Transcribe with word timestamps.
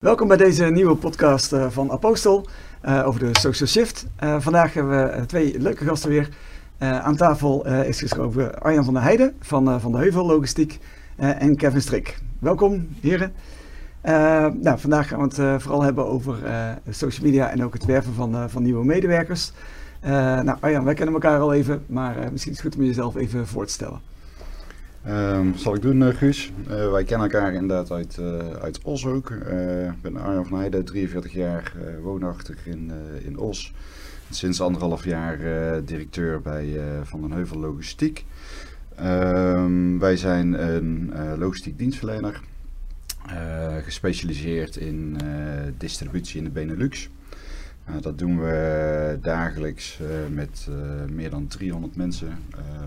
Welkom 0.00 0.28
bij 0.28 0.36
deze 0.36 0.64
nieuwe 0.64 0.94
podcast 0.94 1.52
uh, 1.52 1.70
van 1.70 1.90
Apostel 1.90 2.46
uh, 2.84 3.06
over 3.06 3.20
de 3.20 3.38
Social 3.38 3.68
Shift. 3.68 4.06
Uh, 4.24 4.40
vandaag 4.40 4.74
hebben 4.74 5.18
we 5.18 5.26
twee 5.26 5.58
leuke 5.58 5.84
gasten 5.84 6.10
weer. 6.10 6.28
aan 6.78 7.16
tafel 7.16 7.66
is 7.66 7.98
geschoven 7.98 8.60
Arjan 8.60 8.84
van 8.84 8.94
der 8.94 9.02
Heijden 9.02 9.36
van 9.40 9.80
Van 9.80 9.92
de 9.92 9.98
Heuvel 9.98 10.26
Logistiek 10.26 10.78
en 11.16 11.56
Kevin 11.56 11.80
Strik. 11.80 12.18
Welkom 12.38 12.88
heren. 13.00 13.32
nou, 14.62 14.78
vandaag 14.78 15.08
gaan 15.08 15.28
we 15.28 15.42
het 15.42 15.62
vooral 15.62 15.82
hebben 15.82 16.06
over 16.06 16.38
social 16.88 17.26
media 17.26 17.50
en 17.50 17.64
ook 17.64 17.72
het 17.72 17.84
werven 17.84 18.14
van, 18.14 18.50
van 18.50 18.62
nieuwe 18.62 18.84
medewerkers. 18.84 19.52
nou 20.42 20.56
Arjan, 20.60 20.84
wij 20.84 20.94
kennen 20.94 21.14
elkaar 21.14 21.40
al 21.40 21.54
even, 21.54 21.84
maar 21.86 22.16
misschien 22.32 22.52
is 22.52 22.58
het 22.58 22.66
goed 22.66 22.76
om 22.76 22.86
jezelf 22.86 23.16
even 23.16 23.46
voor 23.46 23.66
te 23.66 23.72
stellen. 23.72 24.00
Um, 25.08 25.56
zal 25.56 25.74
ik 25.74 25.82
doen, 25.82 26.00
uh, 26.00 26.08
Guus. 26.08 26.52
Uh, 26.70 26.90
wij 26.90 27.04
kennen 27.04 27.30
elkaar 27.30 27.52
inderdaad 27.52 27.90
uit, 27.90 28.16
uh, 28.20 28.38
uit 28.62 28.80
Os 28.82 29.06
ook. 29.06 29.30
Ik 29.30 30.02
ben 30.02 30.16
Arjan 30.16 30.46
van 30.46 30.58
Heijden, 30.58 30.84
43 30.84 31.32
jaar, 31.32 31.72
woonachtig 32.02 32.66
in, 32.66 32.92
in 33.24 33.38
Os. 33.38 33.72
Sinds 34.30 34.60
anderhalf 34.60 35.04
jaar 35.04 35.38
directeur 35.84 36.40
bij 36.40 36.80
Van 37.02 37.20
den 37.20 37.32
Heuvel 37.32 37.58
Logistiek. 37.58 38.24
Um, 39.02 39.98
wij 39.98 40.16
zijn 40.16 40.74
een 40.74 41.12
logistiek 41.38 41.78
dienstverlener, 41.78 42.40
gespecialiseerd 43.82 44.76
in 44.76 45.16
distributie 45.78 46.38
in 46.38 46.44
de 46.44 46.50
Benelux. 46.50 47.08
Dat 48.00 48.18
doen 48.18 48.40
we 48.40 49.18
dagelijks 49.22 49.98
met 50.30 50.68
meer 51.08 51.30
dan 51.30 51.46
300 51.46 51.96
mensen, 51.96 52.38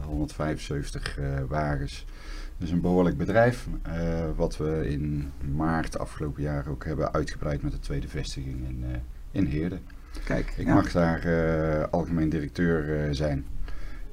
175 0.05 1.19
wagens. 1.47 2.05
Dus 2.57 2.71
een 2.71 2.81
behoorlijk 2.81 3.17
bedrijf, 3.17 3.67
uh, 3.87 3.93
wat 4.35 4.57
we 4.57 4.89
in 4.89 5.31
maart 5.55 5.99
afgelopen 5.99 6.43
jaar 6.43 6.67
ook 6.67 6.85
hebben 6.85 7.13
uitgebreid 7.13 7.61
met 7.61 7.71
de 7.71 7.79
tweede 7.79 8.07
vestiging 8.07 8.67
in, 8.67 8.83
uh, 8.83 8.95
in 9.31 9.45
Heerde. 9.45 9.77
Kijk, 10.25 10.53
ik 10.57 10.67
mag 10.67 10.91
daar 10.91 11.25
uh, 11.25 11.83
algemeen 11.91 12.29
directeur 12.29 13.15
zijn. 13.15 13.45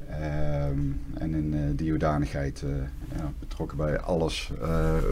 Ehm, 0.09 0.79
en 1.15 1.35
in 1.35 1.77
die 1.77 1.91
hoedanigheid 1.91 2.65
ja, 3.17 3.33
betrokken 3.39 3.77
bij 3.77 3.99
alles 3.99 4.53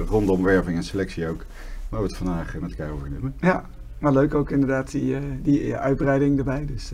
rondom 0.06 0.42
werving 0.42 0.76
en 0.76 0.82
selectie 0.82 1.28
ook. 1.28 1.44
Waar 1.88 2.00
we 2.00 2.06
het 2.06 2.16
vandaag 2.16 2.54
met 2.58 2.70
elkaar 2.70 2.90
over 2.90 3.04
gaan 3.04 3.12
hebben. 3.12 3.34
Ja, 3.40 3.64
maar 3.98 4.12
leuk 4.12 4.34
ook 4.34 4.50
inderdaad 4.50 4.90
die, 4.90 5.42
die 5.42 5.76
uitbreiding 5.76 6.38
erbij. 6.38 6.66
Dus 6.66 6.90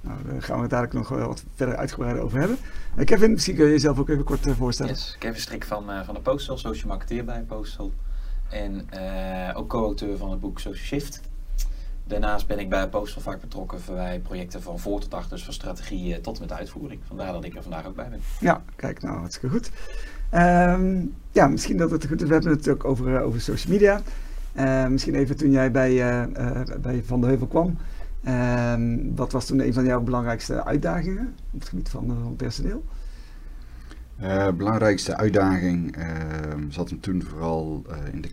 nou, 0.00 0.18
daar 0.26 0.42
gaan 0.42 0.56
we 0.56 0.62
het 0.62 0.70
dadelijk 0.70 0.94
nog 0.94 1.08
wel 1.08 1.26
wat 1.26 1.44
verder 1.54 1.76
uitgebreid 1.76 2.18
over 2.18 2.38
hebben. 2.38 2.56
Kevin, 3.04 3.30
misschien 3.30 3.54
kun 3.54 3.64
je 3.64 3.70
jezelf 3.70 3.98
ook 3.98 4.08
even 4.08 4.24
kort 4.24 4.46
voorstellen. 4.56 4.92
Yes, 4.92 5.16
Kevin 5.18 5.40
Strik 5.40 5.64
van, 5.64 5.84
van 6.04 6.14
de 6.14 6.20
Postal, 6.20 6.58
social 6.58 6.88
marketeer 6.88 7.24
bij 7.24 7.40
Postal. 7.40 7.92
En 8.48 8.86
ook 9.54 9.68
co-auteur 9.68 10.16
van 10.16 10.30
het 10.30 10.40
boek 10.40 10.58
Social 10.58 10.84
Shift. 10.84 11.20
Daarnaast 12.04 12.46
ben 12.46 12.58
ik 12.58 12.68
bij 12.68 12.88
Postal 12.88 13.22
vaak 13.22 13.40
betrokken 13.40 13.78
bij 13.86 14.20
projecten 14.20 14.62
van 14.62 14.78
voor 14.78 15.00
tot 15.00 15.14
achter, 15.14 15.30
dus 15.30 15.44
van 15.44 15.52
strategie 15.52 16.20
tot 16.20 16.34
en 16.34 16.40
met 16.40 16.52
uitvoering. 16.52 17.00
Vandaar 17.06 17.32
dat 17.32 17.44
ik 17.44 17.54
er 17.56 17.62
vandaag 17.62 17.86
ook 17.86 17.96
bij 17.96 18.08
ben. 18.08 18.20
Ja, 18.40 18.62
kijk, 18.76 19.02
nou, 19.02 19.18
hartstikke 19.18 19.56
goed. 19.56 19.70
Um, 20.34 21.14
ja, 21.32 21.46
misschien 21.46 21.76
dat 21.76 21.90
het 21.90 22.06
goed 22.06 22.22
is. 22.22 22.28
We 22.28 22.34
hebben 22.34 22.52
het 22.52 22.68
ook 22.68 22.84
over, 22.84 23.20
over 23.20 23.40
social 23.40 23.72
media. 23.72 24.00
Misschien 24.88 25.14
even 25.14 25.36
toen 25.36 25.50
jij 25.50 25.70
bij, 25.70 26.28
bij 26.80 27.02
Van 27.04 27.20
de 27.20 27.26
Heuvel 27.26 27.46
kwam. 27.46 27.76
Um, 28.28 29.16
wat 29.16 29.32
was 29.32 29.46
toen 29.46 29.60
een 29.60 29.72
van 29.72 29.84
jouw 29.84 30.00
belangrijkste 30.00 30.64
uitdagingen 30.64 31.34
op 31.50 31.60
het 31.60 31.68
gebied 31.68 31.88
van, 31.88 32.06
van 32.22 32.36
personeel? 32.36 32.84
Belangrijkste 34.56 35.16
uitdaging 35.16 35.96
uh, 35.96 36.04
zat 36.68 36.90
hem 36.90 37.00
toen 37.00 37.22
vooral 37.22 37.86
in 38.12 38.20
de, 38.20 38.28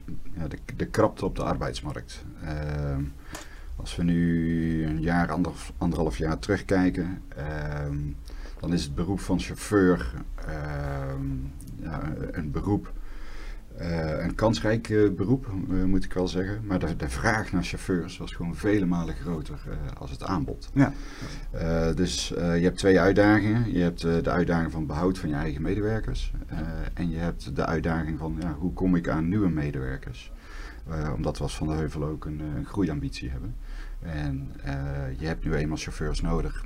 de, 0.47 0.57
de, 0.75 0.85
krapte 0.85 1.25
op 1.25 1.35
de 1.35 1.43
arbeidsmarkt. 1.43 2.25
Ehm, 2.43 3.03
als 3.75 3.95
we 3.95 4.03
nu 4.03 4.85
een 4.85 5.01
jaar, 5.01 5.31
ander, 5.31 5.53
anderhalf 5.77 6.17
jaar 6.17 6.39
terugkijken, 6.39 7.21
ehm, 7.35 7.97
dan 8.59 8.73
is 8.73 8.83
het 8.83 8.95
beroep 8.95 9.19
van 9.19 9.39
chauffeur 9.39 10.13
ja, 11.81 12.01
een 12.31 12.51
beroep 12.51 12.93
uh, 13.81 14.23
een 14.23 14.35
kansrijk 14.35 14.89
uh, 14.89 15.11
beroep, 15.11 15.51
uh, 15.69 15.83
moet 15.83 16.03
ik 16.03 16.13
wel 16.13 16.27
zeggen. 16.27 16.59
Maar 16.63 16.79
de, 16.79 16.95
de, 16.95 17.09
vraag 17.09 17.51
naar 17.51 17.63
chauffeurs 17.63 18.17
was 18.17 18.31
gewoon 18.31 18.55
vele 18.55 18.85
malen 18.85 19.15
groter 19.15 19.59
als 19.97 20.11
het 20.11 20.23
aanbod. 20.23 20.69
Ja. 20.73 20.93
dus 21.95 22.27
je 22.37 22.43
hebt 22.43 22.77
twee 22.77 22.99
uitdagingen. 22.99 23.73
Je 23.73 23.81
hebt 23.81 24.01
de 24.01 24.29
uitdaging 24.29 24.71
van 24.71 24.85
behoud 24.85 25.17
van 25.17 25.29
je 25.29 25.35
eigen 25.35 25.61
medewerkers. 25.61 26.31
en 26.93 27.09
je 27.09 27.17
hebt 27.17 27.55
de 27.55 27.65
uitdaging 27.65 28.19
van 28.19 28.35
ja, 28.39 28.53
hoe 28.53 28.73
kom 28.73 28.95
ik 28.95 29.07
aan 29.07 29.29
nieuwe 29.29 29.49
medewerkers. 29.49 30.31
omdat 31.15 31.37
we 31.37 31.43
als 31.43 31.57
Van 31.57 31.67
de 31.67 31.73
Heuvel 31.73 32.03
ook 32.03 32.25
een, 32.25 32.39
een 32.39 32.65
groeiambitie 32.65 33.29
hebben. 33.29 33.55
En 33.99 34.51
je 35.17 35.27
hebt 35.27 35.43
nu 35.43 35.53
eenmaal 35.53 35.77
chauffeurs 35.77 36.21
nodig 36.21 36.65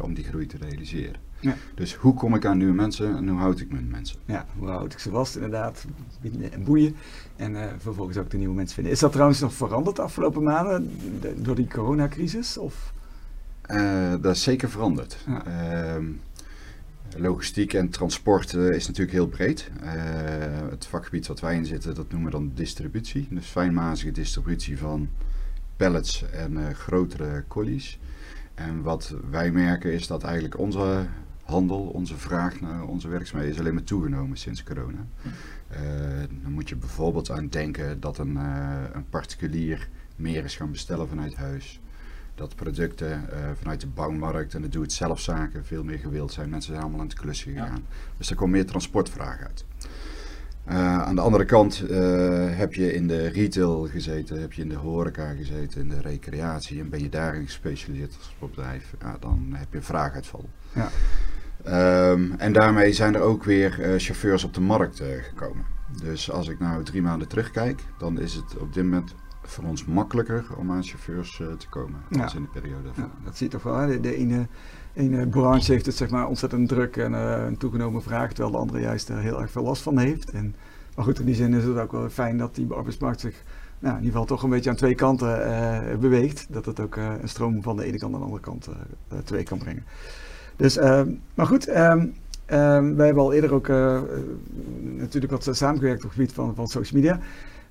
om 0.00 0.14
die 0.14 0.24
groei 0.24 0.46
te 0.46 0.56
realiseren. 0.56 1.20
Ja. 1.44 1.56
Dus 1.74 1.94
hoe 1.94 2.14
kom 2.14 2.34
ik 2.34 2.44
aan 2.44 2.58
nieuwe 2.58 2.74
mensen 2.74 3.16
en 3.16 3.28
hoe 3.28 3.38
houd 3.38 3.60
ik 3.60 3.72
mijn 3.72 3.88
mensen? 3.90 4.18
Ja, 4.24 4.46
hoe 4.58 4.68
houd 4.68 4.92
ik 4.92 4.98
ze 4.98 5.10
vast 5.10 5.34
inderdaad, 5.34 5.84
binden 6.20 6.52
en 6.52 6.64
boeien. 6.64 6.96
En 7.36 7.52
uh, 7.52 7.64
vervolgens 7.78 8.16
ook 8.16 8.30
de 8.30 8.36
nieuwe 8.36 8.54
mensen 8.54 8.74
vinden. 8.74 8.92
Is 8.92 8.98
dat 8.98 9.12
trouwens 9.12 9.40
nog 9.40 9.52
veranderd 9.52 9.96
de 9.96 10.02
afgelopen 10.02 10.42
maanden 10.42 10.90
door 11.36 11.54
die 11.54 11.68
coronacrisis? 11.68 12.58
Of? 12.58 12.92
Uh, 13.70 14.10
dat 14.20 14.34
is 14.34 14.42
zeker 14.42 14.70
veranderd. 14.70 15.16
Ja. 15.26 15.98
Uh, 15.98 16.04
logistiek 17.16 17.74
en 17.74 17.88
transport 17.88 18.52
uh, 18.52 18.74
is 18.74 18.86
natuurlijk 18.86 19.16
heel 19.16 19.28
breed. 19.28 19.70
het 20.70 20.86
vakgebied 20.86 21.26
wat 21.26 21.40
wij 21.40 21.56
in 21.56 21.66
zitten, 21.66 21.94
dat 21.94 22.10
noemen 22.10 22.30
we 22.30 22.36
dan 22.36 22.52
distributie. 22.54 23.26
Dus 23.30 23.46
fijnmazige 23.46 24.12
distributie 24.12 24.78
van 24.78 25.08
pallets 25.76 26.24
en 26.30 26.74
grotere 26.74 27.44
collies. 27.48 27.98
En 28.54 28.82
wat 28.82 29.14
wij 29.30 29.50
merken 29.50 29.92
is 29.92 30.06
dat 30.06 30.22
eigenlijk 30.22 30.58
onze 30.58 31.06
handel, 31.44 31.80
onze 31.80 32.16
vraag 32.16 32.60
naar 32.60 32.84
onze 32.84 33.08
werkzaamheden 33.08 33.54
is 33.54 33.60
alleen 33.60 33.74
maar 33.74 33.84
toegenomen 33.84 34.36
sinds 34.36 34.62
corona. 34.62 35.06
Uh, 35.72 35.78
dan 36.42 36.52
moet 36.52 36.68
je 36.68 36.76
bijvoorbeeld 36.76 37.30
aan 37.30 37.48
denken 37.48 38.00
dat 38.00 38.18
een, 38.18 38.36
uh, 38.36 38.82
een, 38.92 39.08
particulier 39.08 39.88
meer 40.16 40.44
is 40.44 40.56
gaan 40.56 40.70
bestellen 40.70 41.08
vanuit 41.08 41.34
huis. 41.34 41.80
Dat 42.34 42.54
producten 42.54 43.08
uh, 43.32 43.38
vanuit 43.58 43.80
de 43.80 43.86
bouwmarkt 43.86 44.54
en 44.54 44.62
de 44.62 44.68
doe-het-zelf 44.68 45.20
zaken 45.20 45.64
veel 45.64 45.84
meer 45.84 45.98
gewild 45.98 46.32
zijn. 46.32 46.50
Mensen 46.50 46.70
zijn 46.70 46.82
allemaal 46.82 47.00
aan 47.00 47.06
het 47.06 47.18
klussen 47.18 47.52
gegaan. 47.52 47.84
Ja. 47.88 47.96
Dus 48.16 48.30
er 48.30 48.36
komt 48.36 48.50
meer 48.50 48.66
transportvraag 48.66 49.40
uit. 49.40 49.64
aan 51.06 51.14
de 51.14 51.20
andere 51.20 51.44
kant 51.44 51.78
heb 52.56 52.74
je 52.74 52.92
in 52.94 53.06
de 53.06 53.26
retail 53.26 53.88
gezeten, 53.88 54.40
heb 54.40 54.52
je 54.52 54.62
in 54.62 54.68
de 54.68 54.74
horeca 54.74 55.32
gezeten, 55.32 55.80
in 55.80 55.88
de 55.88 56.00
recreatie 56.00 56.80
en 56.80 56.88
ben 56.88 57.00
je 57.00 57.08
daarin 57.08 57.44
gespecialiseerd 57.44 58.16
als 58.16 58.34
bedrijf, 58.38 58.94
ja, 59.00 59.16
dan 59.20 59.48
heb 59.52 59.72
je 59.72 59.82
vraaguitval. 59.82 60.48
Ja. 60.72 60.90
Um, 61.66 62.34
en 62.38 62.52
daarmee 62.52 62.92
zijn 62.92 63.14
er 63.14 63.20
ook 63.20 63.44
weer 63.44 63.80
uh, 63.80 63.98
chauffeurs 63.98 64.44
op 64.44 64.54
de 64.54 64.60
markt 64.60 65.00
uh, 65.00 65.06
gekomen. 65.22 65.64
Dus 66.02 66.30
als 66.30 66.48
ik 66.48 66.58
nou 66.58 66.82
drie 66.82 67.02
maanden 67.02 67.28
terugkijk, 67.28 67.82
dan 67.98 68.20
is 68.20 68.34
het 68.34 68.58
op 68.58 68.74
dit 68.74 68.84
moment 68.84 69.14
voor 69.42 69.64
ons 69.64 69.84
makkelijker 69.84 70.44
om 70.56 70.70
aan 70.70 70.82
chauffeurs 70.82 71.38
uh, 71.38 71.52
te 71.52 71.68
komen 71.68 72.00
ja. 72.10 72.22
als 72.22 72.34
in 72.34 72.42
de 72.42 72.60
periode. 72.60 72.88
Ja, 72.96 73.10
dat 73.24 73.36
zie 73.36 73.46
je 73.46 73.52
toch 73.52 73.62
wel. 73.62 73.76
Hè? 73.76 73.86
De, 73.86 74.00
de 74.00 74.16
ene, 74.16 74.46
ene 74.92 75.28
branche 75.28 75.72
heeft 75.72 75.86
het 75.86 75.96
zeg 75.96 76.10
maar 76.10 76.26
ontzettend 76.26 76.68
druk 76.68 76.96
en 76.96 77.12
een 77.12 77.56
toegenomen 77.56 78.02
vraag, 78.02 78.28
terwijl 78.28 78.50
de 78.50 78.58
andere 78.58 78.80
juist 78.80 79.08
er 79.08 79.18
heel 79.18 79.40
erg 79.40 79.50
veel 79.50 79.62
last 79.62 79.82
van 79.82 79.98
heeft. 79.98 80.30
En, 80.30 80.54
maar 80.96 81.04
goed, 81.04 81.18
in 81.18 81.26
die 81.26 81.34
zin 81.34 81.54
is 81.54 81.64
het 81.64 81.78
ook 81.78 81.92
wel 81.92 82.08
fijn 82.08 82.38
dat 82.38 82.54
die 82.54 82.72
arbeidsmarkt 82.72 83.20
zich 83.20 83.42
nou, 83.78 83.96
in 83.96 84.02
ieder 84.02 84.12
geval 84.12 84.36
toch 84.36 84.42
een 84.42 84.50
beetje 84.50 84.70
aan 84.70 84.76
twee 84.76 84.94
kanten 84.94 86.00
beweegt. 86.00 86.46
Dat 86.50 86.64
het 86.64 86.80
ook 86.80 86.96
een 86.96 87.28
stroom 87.28 87.62
van 87.62 87.76
de 87.76 87.84
ene 87.84 87.98
kant 87.98 88.12
en 88.12 88.18
de 88.18 88.24
andere 88.24 88.42
kant 88.42 88.68
teweeg 89.24 89.44
kan 89.44 89.58
brengen. 89.58 89.84
Dus, 90.56 90.76
uh, 90.76 91.02
maar 91.34 91.46
goed, 91.46 91.68
um, 91.68 92.14
wij 92.96 93.06
hebben 93.06 93.22
al 93.22 93.32
eerder 93.32 93.54
ook 93.54 93.68
uh, 93.68 94.00
natuurlijk 94.82 95.32
wat 95.32 95.56
samengewerkt 95.56 96.04
op 96.04 96.10
het 96.10 96.18
gebied 96.18 96.32
van, 96.32 96.54
van 96.54 96.68
social 96.68 97.00
media. 97.00 97.20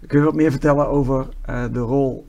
Kun 0.08 0.20
je 0.20 0.26
wat 0.26 0.36
meer 0.36 0.52
vertellen 0.52 0.88
over 0.88 1.28
de 1.46 1.80
rol 1.80 2.26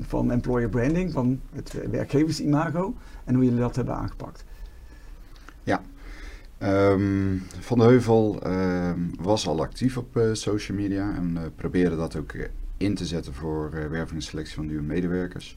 van 0.00 0.30
employer 0.30 0.68
branding, 0.68 1.12
van 1.12 1.40
het 1.52 1.74
werkgeversimago 1.90 2.94
en 3.24 3.34
hoe 3.34 3.44
jullie 3.44 3.58
dat 3.58 3.76
hebben 3.76 3.94
aangepakt? 3.94 4.44
Ja, 5.62 5.80
Van 7.60 7.78
de 7.78 7.84
Heuvel 7.84 8.42
was 9.20 9.46
al 9.46 9.60
actief 9.60 9.96
op 9.96 10.20
social 10.32 10.76
media 10.76 11.14
en 11.14 11.52
probeerde 11.56 11.96
dat 11.96 12.16
ook 12.16 12.32
in 12.76 12.94
te 12.94 13.06
zetten 13.06 13.34
voor 13.34 13.70
werving 13.70 14.20
en 14.20 14.22
selectie 14.22 14.54
van 14.54 14.66
nieuwe 14.66 14.82
medewerkers. 14.82 15.56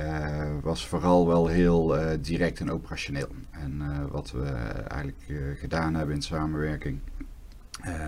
Uh, 0.00 0.50
was 0.62 0.86
vooral 0.86 1.26
wel 1.26 1.46
heel 1.46 1.98
uh, 1.98 2.10
direct 2.20 2.60
en 2.60 2.70
operationeel. 2.70 3.28
En 3.50 3.78
uh, 3.80 4.04
wat 4.10 4.30
we 4.30 4.44
eigenlijk 4.88 5.24
gedaan 5.58 5.94
hebben 5.94 6.14
in 6.14 6.22
samenwerking 6.22 6.98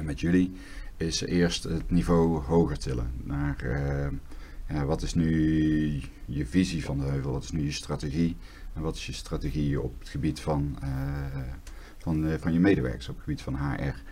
met 0.03 0.21
jullie, 0.21 0.53
is 0.97 1.21
eerst 1.21 1.63
het 1.63 1.91
niveau 1.91 2.41
hoger 2.41 2.79
tillen. 2.79 3.11
Naar 3.23 3.57
wat 4.87 5.03
is 5.03 5.15
nu 5.15 6.03
je 6.25 6.47
visie 6.47 6.85
van 6.85 6.99
de 6.99 7.05
heuvel, 7.05 7.33
wat 7.33 7.43
is 7.43 7.51
nu 7.51 7.65
je 7.65 7.73
strategie 7.73 8.37
en 8.75 8.83
wat 8.83 8.97
is 8.97 9.07
je 9.07 9.13
strategie 9.13 9.81
op 9.81 9.99
het 9.99 10.09
gebied 10.09 10.41
van, 10.41 10.79
van, 11.99 12.39
van 12.39 12.53
je 12.53 12.61
medewerkers, 12.61 13.09
op 13.09 13.15
het 13.15 13.25
gebied 13.25 13.43
van 13.43 13.57
HR. 13.57 14.03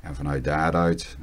En 0.00 0.14
vanuit 0.14 0.44
daaruit 0.44 1.16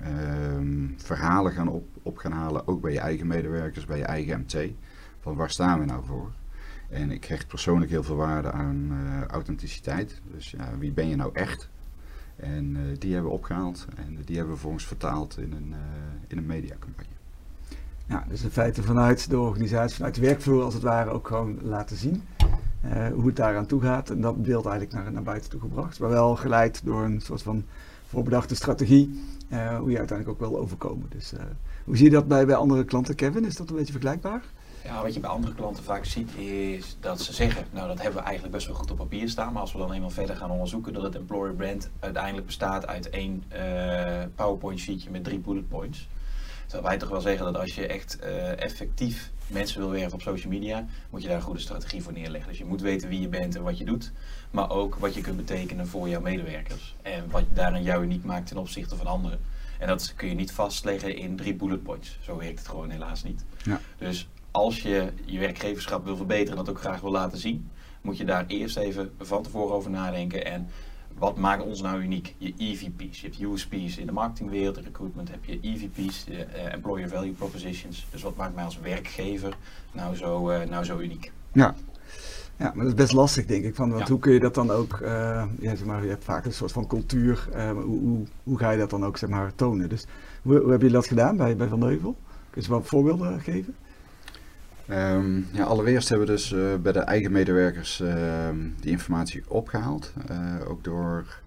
ehm, 0.00 0.88
verhalen 0.96 1.52
gaan 1.52 1.68
op, 1.68 1.88
op 2.02 2.16
gaan 2.16 2.32
halen, 2.32 2.68
ook 2.68 2.80
bij 2.80 2.92
je 2.92 3.00
eigen 3.00 3.26
medewerkers, 3.26 3.84
bij 3.84 3.98
je 3.98 4.04
eigen 4.04 4.40
MT. 4.40 4.56
Van 5.24 5.34
waar 5.34 5.50
staan 5.50 5.78
we 5.78 5.84
nou 5.84 6.04
voor? 6.04 6.32
En 6.88 7.10
ik 7.10 7.24
hecht 7.24 7.46
persoonlijk 7.46 7.90
heel 7.90 8.02
veel 8.02 8.16
waarde 8.16 8.52
aan 8.52 8.88
uh, 8.92 9.24
authenticiteit. 9.24 10.20
Dus 10.34 10.50
ja, 10.50 10.78
wie 10.78 10.92
ben 10.92 11.08
je 11.08 11.16
nou 11.16 11.30
echt? 11.32 11.68
En 12.36 12.76
uh, 12.76 12.80
die 12.98 13.12
hebben 13.12 13.30
we 13.30 13.36
opgehaald 13.36 13.86
en 13.94 14.18
die 14.24 14.36
hebben 14.36 14.54
we 14.54 14.60
vervolgens 14.60 14.86
vertaald 14.86 15.38
in 15.38 15.52
een, 15.52 15.68
uh, 15.68 15.76
in 16.26 16.38
een 16.38 16.46
mediacampagne. 16.46 17.12
Ja, 18.06 18.24
dus 18.28 18.42
in 18.42 18.50
feite 18.50 18.82
vanuit 18.82 19.30
de 19.30 19.38
organisatie, 19.38 19.96
vanuit 19.96 20.14
de 20.14 20.20
werkvloer 20.20 20.62
als 20.62 20.74
het 20.74 20.82
ware 20.82 21.10
ook 21.10 21.26
gewoon 21.26 21.58
laten 21.62 21.96
zien 21.96 22.22
hoe 23.14 23.26
het 23.26 23.36
daaraan 23.36 23.66
toe 23.66 23.80
gaat. 23.80 24.10
En 24.10 24.20
dat 24.20 24.42
beeld 24.42 24.66
eigenlijk 24.66 24.94
naar, 24.94 25.12
naar 25.12 25.22
buiten 25.22 25.50
toe 25.50 25.60
gebracht. 25.60 26.00
Maar 26.00 26.10
wel 26.10 26.36
geleid 26.36 26.84
door 26.84 27.04
een 27.04 27.20
soort 27.20 27.42
van 27.42 27.64
voorbedachte 28.06 28.54
strategie, 28.54 29.20
hoe 29.48 29.90
je 29.90 29.98
uiteindelijk 29.98 30.28
ook 30.28 30.50
wil 30.50 30.58
overkomen. 30.58 31.06
Dus 31.08 31.32
hoe 31.84 31.96
zie 31.96 32.04
je 32.04 32.10
dat 32.10 32.28
bij, 32.28 32.46
bij 32.46 32.56
andere 32.56 32.84
klanten, 32.84 33.14
Kevin? 33.14 33.44
Is 33.44 33.56
dat 33.56 33.70
een 33.70 33.76
beetje 33.76 33.92
vergelijkbaar? 33.92 34.42
Ja, 34.84 35.02
wat 35.02 35.14
je 35.14 35.20
bij 35.20 35.30
andere 35.30 35.54
klanten 35.54 35.84
vaak 35.84 36.04
ziet 36.04 36.36
is 36.36 36.96
dat 37.00 37.20
ze 37.20 37.32
zeggen, 37.32 37.66
nou 37.70 37.88
dat 37.88 38.02
hebben 38.02 38.20
we 38.20 38.26
eigenlijk 38.26 38.54
best 38.54 38.66
wel 38.66 38.76
goed 38.76 38.90
op 38.90 38.96
papier 38.96 39.28
staan, 39.28 39.52
maar 39.52 39.62
als 39.62 39.72
we 39.72 39.78
dan 39.78 39.92
eenmaal 39.92 40.10
verder 40.10 40.36
gaan 40.36 40.50
onderzoeken 40.50 40.92
dat 40.92 41.02
het 41.02 41.14
employer 41.14 41.54
brand 41.54 41.90
uiteindelijk 42.00 42.46
bestaat 42.46 42.86
uit 42.86 43.10
één 43.10 43.44
uh, 43.52 44.22
PowerPoint 44.34 44.80
sheetje 44.80 45.10
met 45.10 45.24
drie 45.24 45.38
bullet 45.38 45.68
points. 45.68 46.08
Terwijl 46.66 46.88
wij 46.88 46.98
toch 46.98 47.08
wel 47.08 47.20
zeggen 47.20 47.44
dat 47.44 47.60
als 47.60 47.74
je 47.74 47.86
echt 47.86 48.18
uh, 48.22 48.62
effectief 48.62 49.30
mensen 49.46 49.80
wil 49.80 49.90
werven 49.90 50.12
op 50.12 50.22
social 50.22 50.52
media, 50.52 50.86
moet 51.10 51.22
je 51.22 51.28
daar 51.28 51.36
een 51.36 51.42
goede 51.42 51.60
strategie 51.60 52.02
voor 52.02 52.12
neerleggen. 52.12 52.48
Dus 52.48 52.58
je 52.58 52.64
moet 52.64 52.80
weten 52.80 53.08
wie 53.08 53.20
je 53.20 53.28
bent 53.28 53.56
en 53.56 53.62
wat 53.62 53.78
je 53.78 53.84
doet, 53.84 54.12
maar 54.50 54.70
ook 54.70 54.94
wat 54.94 55.14
je 55.14 55.20
kunt 55.20 55.36
betekenen 55.36 55.86
voor 55.86 56.08
jouw 56.08 56.20
medewerkers. 56.20 56.94
En 57.02 57.30
wat 57.30 57.44
daarin 57.52 57.82
jou 57.82 58.02
uniek 58.02 58.24
maakt 58.24 58.46
ten 58.46 58.56
opzichte 58.56 58.96
van 58.96 59.06
anderen. 59.06 59.40
En 59.78 59.86
dat 59.86 60.12
kun 60.16 60.28
je 60.28 60.34
niet 60.34 60.52
vastleggen 60.52 61.16
in 61.16 61.36
drie 61.36 61.54
bullet 61.54 61.82
points. 61.82 62.18
Zo 62.20 62.36
werkt 62.36 62.58
het 62.58 62.68
gewoon 62.68 62.90
helaas 62.90 63.22
niet. 63.22 63.44
Ja. 63.62 63.80
Dus 63.98 64.28
als 64.54 64.82
je 64.82 65.12
je 65.24 65.38
werkgeverschap 65.38 66.04
wil 66.04 66.16
verbeteren 66.16 66.58
en 66.58 66.64
dat 66.64 66.74
ook 66.74 66.80
graag 66.80 67.00
wil 67.00 67.10
laten 67.10 67.38
zien, 67.38 67.70
moet 68.00 68.16
je 68.16 68.24
daar 68.24 68.44
eerst 68.46 68.76
even 68.76 69.12
van 69.18 69.42
tevoren 69.42 69.74
over 69.74 69.90
nadenken. 69.90 70.46
En 70.46 70.68
wat 71.18 71.36
maakt 71.36 71.62
ons 71.62 71.82
nou 71.82 72.02
uniek? 72.02 72.34
Je 72.38 72.54
EVP's. 72.56 73.20
Je 73.20 73.26
hebt 73.26 73.40
USP's 73.40 73.96
in 73.96 74.06
de 74.06 74.12
marketingwereld, 74.12 74.74
de 74.74 74.80
recruitment 74.80 75.30
heb 75.30 75.44
je 75.44 75.58
EVP's, 75.60 76.24
de 76.24 76.32
uh, 76.32 76.72
Employer 76.72 77.08
Value 77.08 77.32
Propositions. 77.32 78.06
Dus 78.10 78.22
wat 78.22 78.36
maakt 78.36 78.54
mij 78.54 78.64
als 78.64 78.78
werkgever 78.78 79.56
nou 79.92 80.16
zo, 80.16 80.50
uh, 80.50 80.62
nou 80.62 80.84
zo 80.84 80.98
uniek? 80.98 81.32
Ja. 81.52 81.74
Ja, 82.56 82.72
maar 82.74 82.84
dat 82.84 82.94
is 82.94 83.00
best 83.00 83.12
lastig, 83.12 83.46
denk 83.46 83.64
ik. 83.64 83.74
Van, 83.74 83.90
want 83.90 84.02
ja. 84.02 84.08
hoe 84.08 84.18
kun 84.18 84.32
je 84.32 84.40
dat 84.40 84.54
dan 84.54 84.70
ook, 84.70 84.98
uh, 85.02 85.08
ja, 85.60 85.76
zeg 85.76 85.84
maar, 85.84 86.02
je 86.02 86.08
hebt 86.08 86.24
vaak 86.24 86.44
een 86.44 86.52
soort 86.52 86.72
van 86.72 86.86
cultuur. 86.86 87.48
hoe, 87.72 87.82
hoe, 87.82 88.26
hoe, 88.42 88.58
ga 88.58 88.70
je 88.70 88.78
dat 88.78 88.90
dan 88.90 89.04
ook 89.04 89.16
zeg 89.16 89.30
maar, 89.30 89.54
tonen? 89.54 89.88
Dus 89.88 90.06
hoe, 90.42 90.58
hoe 90.58 90.70
heb 90.70 90.82
je 90.82 90.90
dat 90.90 91.06
gedaan 91.06 91.36
bij, 91.36 91.56
bij 91.56 91.68
Van 91.68 91.82
Heuvel? 91.82 92.16
Kun 92.50 92.62
je 92.62 92.68
wat 92.68 92.86
voorbeelden 92.86 93.40
geven? 93.40 93.74
Um, 94.90 95.46
ja, 95.52 95.64
allereerst 95.64 96.08
hebben 96.08 96.26
we 96.26 96.32
dus 96.32 96.52
uh, 96.52 96.74
bij 96.74 96.92
de 96.92 96.98
eigen 96.98 97.32
medewerkers 97.32 98.00
uh, 98.00 98.48
die 98.80 98.90
informatie 98.90 99.42
opgehaald. 99.48 100.12
Uh, 100.30 100.70
ook 100.70 100.84
door 100.84 101.42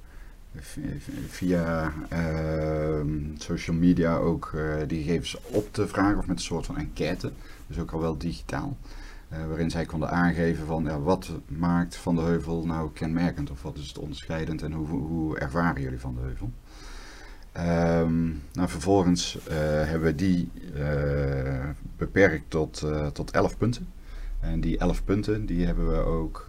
via 1.28 1.94
ehm, 2.10 3.10
social 3.38 3.76
media 3.76 4.16
ook 4.16 4.56
die 4.88 5.04
gegevens 5.04 5.38
op 5.44 5.74
te 5.74 5.88
vragen 5.88 6.18
of 6.18 6.28
met 6.28 6.38
een 6.38 6.44
soort 6.44 6.66
van 6.66 6.78
enquête. 6.78 7.32
Dus 7.68 7.80
ook 7.80 7.92
al 7.92 8.00
wel 8.00 8.18
digitaal. 8.18 8.78
waarin 9.48 9.70
zij 9.70 9.86
konden 9.86 10.10
aangeven 10.10 10.66
van 10.66 10.84
ja, 10.84 11.00
wat 11.00 11.32
maakt 11.48 11.96
Van 11.96 12.16
de 12.16 12.22
Heuvel 12.22 12.66
nou 12.66 12.90
kenmerkend 12.94 13.52
of 13.52 13.62
wat 13.62 13.78
is 13.78 13.88
het 13.88 13.98
onderscheidend 13.98 14.62
en 14.62 14.72
hoe, 14.72 14.88
hoe 14.88 15.38
ervaren 15.40 15.82
jullie 15.82 16.00
Van 16.00 16.16
de 16.16 16.22
Heuvel. 16.22 16.52
Um, 17.58 18.44
nou, 18.54 18.70
vervolgens 18.70 19.36
uh, 19.36 19.54
hebben 19.84 20.02
we 20.02 20.16
die 20.16 20.52
uh, 20.76 21.70
beperkt 21.98 22.50
tot, 22.50 22.82
uh, 22.86 23.08
tot 23.08 23.32
11 23.32 23.58
punten. 23.58 23.88
En 24.40 24.60
die 24.60 24.78
11 24.78 25.04
punten 25.04 25.46
die 25.46 25.66
hebben 25.66 25.90
we 25.90 25.98
ook 25.98 26.48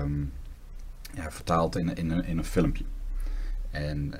um, 0.00 0.32
ja, 1.14 1.30
vertaald 1.30 1.76
in, 1.76 1.94
in, 1.94 2.24
in, 2.24 2.38
een 2.38 2.44
filmpje. 2.44 2.84
En 3.70 4.14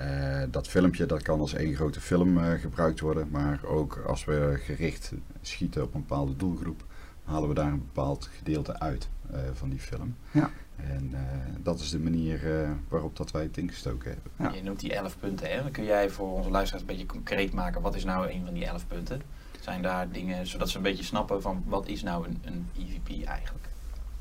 dat 0.51 0.69
filmpje 0.69 1.07
dat 1.07 1.23
kan 1.23 1.41
als 1.41 1.55
één 1.55 1.75
grote 1.75 2.01
film 2.01 2.39
gebruikt 2.39 3.01
worden, 3.01 3.29
maar 3.31 3.65
ook 3.65 4.03
als 4.07 4.25
we 4.25 4.55
gericht 4.65 5.13
schieten 5.41 5.83
op 5.83 5.95
een 5.95 6.01
bepaalde 6.01 6.37
doelgroep, 6.37 6.85
halen 7.25 7.49
we 7.49 7.55
daar 7.55 7.73
een 7.73 7.85
bepaald 7.93 8.31
gedeelte 8.37 8.81
uit 8.81 9.09
van 9.53 9.69
die 9.69 9.79
film. 9.79 10.17
Ja. 10.31 10.51
En 10.77 11.11
uh, 11.13 11.21
dat 11.63 11.81
is 11.81 11.91
de 11.91 11.99
manier 11.99 12.61
uh, 12.63 12.71
waarop 12.89 13.17
dat 13.17 13.31
wij 13.31 13.43
het 13.43 13.57
ingestoken 13.57 14.11
hebben. 14.11 14.33
Ja. 14.39 14.59
Je 14.59 14.63
noemt 14.63 14.81
die 14.81 14.95
11 14.95 15.19
punten, 15.19 15.51
hè? 15.51 15.63
Dan 15.63 15.71
kun 15.71 15.85
jij 15.85 16.11
voor 16.11 16.33
onze 16.33 16.51
luisteraars 16.51 16.83
een 16.83 16.95
beetje 16.97 17.07
concreet 17.07 17.53
maken. 17.53 17.83
Wat 17.83 17.95
is 17.95 18.05
nou 18.05 18.31
een 18.31 18.45
van 18.45 18.55
die 18.55 18.67
11 18.67 18.87
punten? 18.87 19.21
Zijn 19.61 19.83
daar 19.83 20.11
dingen, 20.11 20.47
zodat 20.47 20.69
ze 20.69 20.77
een 20.77 20.83
beetje 20.83 21.05
snappen 21.05 21.43
van 21.43 21.63
wat 21.67 21.87
is 21.87 22.03
nou 22.03 22.27
een, 22.29 22.39
een 22.45 22.67
EVP 22.79 23.27
eigenlijk? 23.27 23.69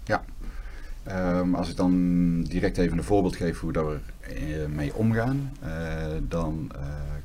Ja, 0.03 0.23
um, 1.39 1.55
als 1.55 1.69
ik 1.69 1.75
dan 1.75 2.41
direct 2.41 2.77
even 2.77 2.97
een 2.97 3.03
voorbeeld 3.03 3.35
geef 3.35 3.59
hoe 3.59 3.71
dat 3.71 3.85
we 3.85 3.99
uh, 4.39 4.65
mee 4.65 4.95
omgaan, 4.95 5.51
dan 6.27 6.71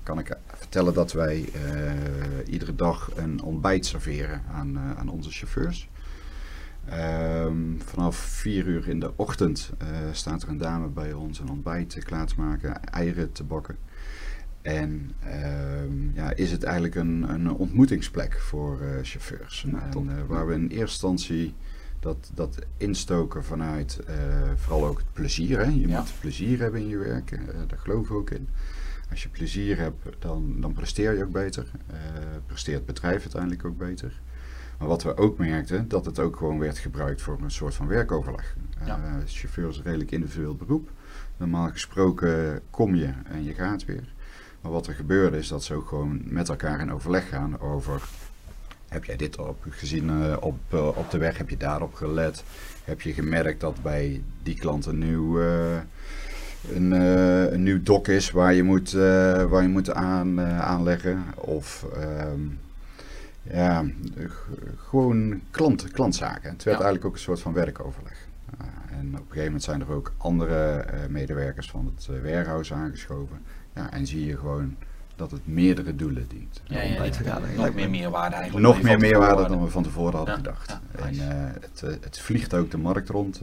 kan 0.03 0.19
ik 0.19 0.37
vertellen 0.47 0.95
dat 0.95 1.13
wij 1.13 1.49
iedere 2.47 2.75
dag 2.75 3.11
een 3.17 3.43
ontbijt 3.43 3.87
serveren 3.87 4.43
aan, 4.53 4.79
aan 4.97 5.09
onze 5.09 5.31
chauffeurs. 5.31 5.89
Um, 6.93 7.81
vanaf 7.85 8.17
4 8.17 8.67
uur 8.67 8.89
in 8.89 9.01
de 9.01 9.13
ochtend 9.17 9.73
uh, 9.83 9.89
staat 10.13 10.43
er 10.43 10.49
een 10.49 10.59
dame 10.59 10.89
bij 10.89 11.13
ons 11.13 11.39
een 11.39 11.51
ontbijt 11.51 12.05
klaar 12.05 12.27
te 12.27 12.35
maken, 12.37 12.85
eieren 12.85 13.33
te 13.33 13.45
bakken. 13.45 13.77
En 14.63 15.13
um, 15.83 16.13
ja, 16.15 16.35
is 16.35 16.51
het 16.51 16.63
eigenlijk 16.63 16.95
een, 16.95 17.23
een 17.29 17.53
ontmoetingsplek 17.53 18.41
voor 18.41 18.81
uh, 18.83 18.89
chauffeurs. 19.03 19.65
Nou, 19.67 20.09
en, 20.09 20.17
uh, 20.19 20.25
waar 20.27 20.47
we 20.47 20.55
in 20.55 20.69
eerste 20.69 20.81
instantie 20.81 21.55
dat, 22.01 22.31
dat 22.35 22.59
instoken 22.77 23.45
vanuit 23.45 24.01
vooral 24.57 24.87
ook 24.87 24.99
het 24.99 25.13
plezier. 25.13 25.59
Hè? 25.59 25.65
Je 25.65 25.89
ja. 25.89 25.99
moet 25.99 26.13
plezier 26.21 26.59
hebben 26.59 26.81
in 26.81 26.89
je 26.89 26.99
werk, 26.99 27.39
daar 27.69 27.79
geloof 27.79 28.05
ik 28.05 28.13
ook 28.13 28.31
in. 28.31 28.49
Als 29.11 29.23
je 29.23 29.29
plezier 29.29 29.79
hebt, 29.79 29.97
dan, 30.19 30.61
dan 30.61 30.73
presteer 30.73 31.17
je 31.17 31.25
ook 31.25 31.33
beter. 31.33 31.71
presteert 32.47 32.77
het 32.77 32.87
bedrijf 32.87 33.21
uiteindelijk 33.21 33.65
ook 33.65 33.79
beter. 33.79 34.21
Maar 34.79 34.89
wat 34.89 35.03
we 35.03 35.17
ook 35.17 35.39
merkten, 35.39 35.89
dat 35.89 36.05
het 36.05 36.19
ook 36.19 36.37
gewoon 36.37 36.59
werd 36.59 36.79
gebruikt 36.79 37.23
voor 37.23 37.39
een 37.43 37.51
soort 37.51 37.75
van 37.75 37.87
werkoverleg. 37.87 38.57
Ja. 38.85 38.99
Uh, 38.99 39.13
chauffeur 39.27 39.69
is 39.69 39.77
een 39.77 39.83
redelijk 39.83 40.11
individueel 40.11 40.55
beroep. 40.55 40.91
Normaal 41.37 41.69
gesproken 41.69 42.61
kom 42.71 42.95
je 42.95 43.11
en 43.25 43.45
je 43.45 43.55
gaat 43.55 43.85
weer. 43.85 44.15
Maar 44.61 44.73
wat 44.73 44.87
er 44.87 44.95
gebeurde 44.95 45.39
is 45.39 45.49
dat 45.49 45.65
ze 45.65 45.75
ook 45.75 45.89
gewoon 45.89 46.21
met 46.25 46.49
elkaar 46.49 46.81
in 46.81 46.93
overleg 46.93 47.29
gaan 47.29 47.61
over... 47.61 48.03
Heb 48.89 49.05
jij 49.05 49.17
dit 49.17 49.39
op 49.39 49.65
gezien 49.69 50.11
uh, 50.11 50.37
op, 50.41 50.59
uh, 50.75 50.87
op 50.87 51.11
de 51.11 51.19
weg? 51.19 51.39
Heb 51.39 51.49
je 51.51 51.57
daarop 51.57 51.95
gelet? 51.95 52.45
Heb 52.85 53.01
je 53.01 53.13
gemerkt 53.13 53.61
dat 53.61 53.83
bij 53.83 54.23
die 54.43 54.59
klant 54.59 54.87
een 54.87 54.99
nieuw, 54.99 55.41
een, 56.73 56.91
een 57.53 57.63
nieuw 57.63 57.83
dok 57.83 58.09
is 58.09 58.31
waar 58.31 58.55
je 58.55 58.63
moet, 58.63 58.93
waar 58.93 59.63
je 59.63 59.69
moet 59.69 59.93
aan, 59.93 60.41
aanleggen? 60.41 61.25
Of... 61.35 61.87
Um, 62.33 62.59
ja, 63.51 63.85
gewoon 64.77 65.41
klant, 65.51 65.91
klantzaken. 65.91 66.51
Het 66.51 66.65
werd 66.65 66.79
ja. 66.79 66.85
eigenlijk 66.85 67.05
ook 67.05 67.13
een 67.13 67.19
soort 67.19 67.41
van 67.41 67.53
werkoverleg. 67.53 68.27
Uh, 68.61 68.99
en 68.99 69.07
op 69.07 69.15
een 69.15 69.19
gegeven 69.19 69.45
moment 69.45 69.63
zijn 69.63 69.81
er 69.81 69.93
ook 69.93 70.13
andere 70.17 70.85
uh, 70.87 71.07
medewerkers 71.09 71.71
van 71.71 71.93
het 71.95 72.09
uh, 72.11 72.23
warehouse 72.23 72.75
aangeschoven. 72.75 73.41
Ja, 73.75 73.91
en 73.93 74.07
zie 74.07 74.27
je 74.27 74.37
gewoon 74.37 74.77
dat 75.17 75.31
het 75.31 75.47
meerdere 75.47 75.97
doelen 75.97 76.29
dient. 76.29 76.63
Ja, 76.65 76.81
ja, 76.83 77.05
ja, 77.25 77.41
nog 77.57 77.75
meer 77.75 77.91
meerwaarde 77.91 78.37
eigenlijk. 78.37 78.67
Nog 78.67 78.83
meer 78.83 78.99
meerwaarde 78.99 79.49
dan 79.49 79.65
we 79.65 79.71
van 79.71 79.83
tevoren 79.83 80.17
hadden 80.17 80.35
gedacht. 80.35 80.81
en 80.93 81.15
het, 81.61 81.81
het, 81.81 82.19
vliegt 82.19 82.55
ook 82.55 82.71
de 82.71 82.79
markt 82.79 83.09
rond, 83.09 83.41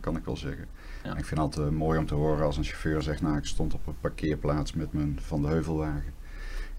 kan 0.00 0.16
ik 0.16 0.24
wel 0.24 0.36
zeggen. 0.36 0.66
Ik 1.02 1.24
vind 1.24 1.30
het 1.30 1.38
altijd 1.38 1.70
mooi 1.70 1.98
om 1.98 2.06
te 2.06 2.14
horen 2.14 2.44
als 2.44 2.56
een 2.56 2.64
chauffeur 2.64 3.02
zegt, 3.02 3.22
nou 3.22 3.36
ik 3.36 3.44
stond 3.44 3.74
op 3.74 3.86
een 3.86 3.96
parkeerplaats 4.00 4.72
met 4.72 4.92
mijn 4.92 5.18
Van 5.22 5.42
de 5.42 5.48
Heuvelwagen. 5.48 6.12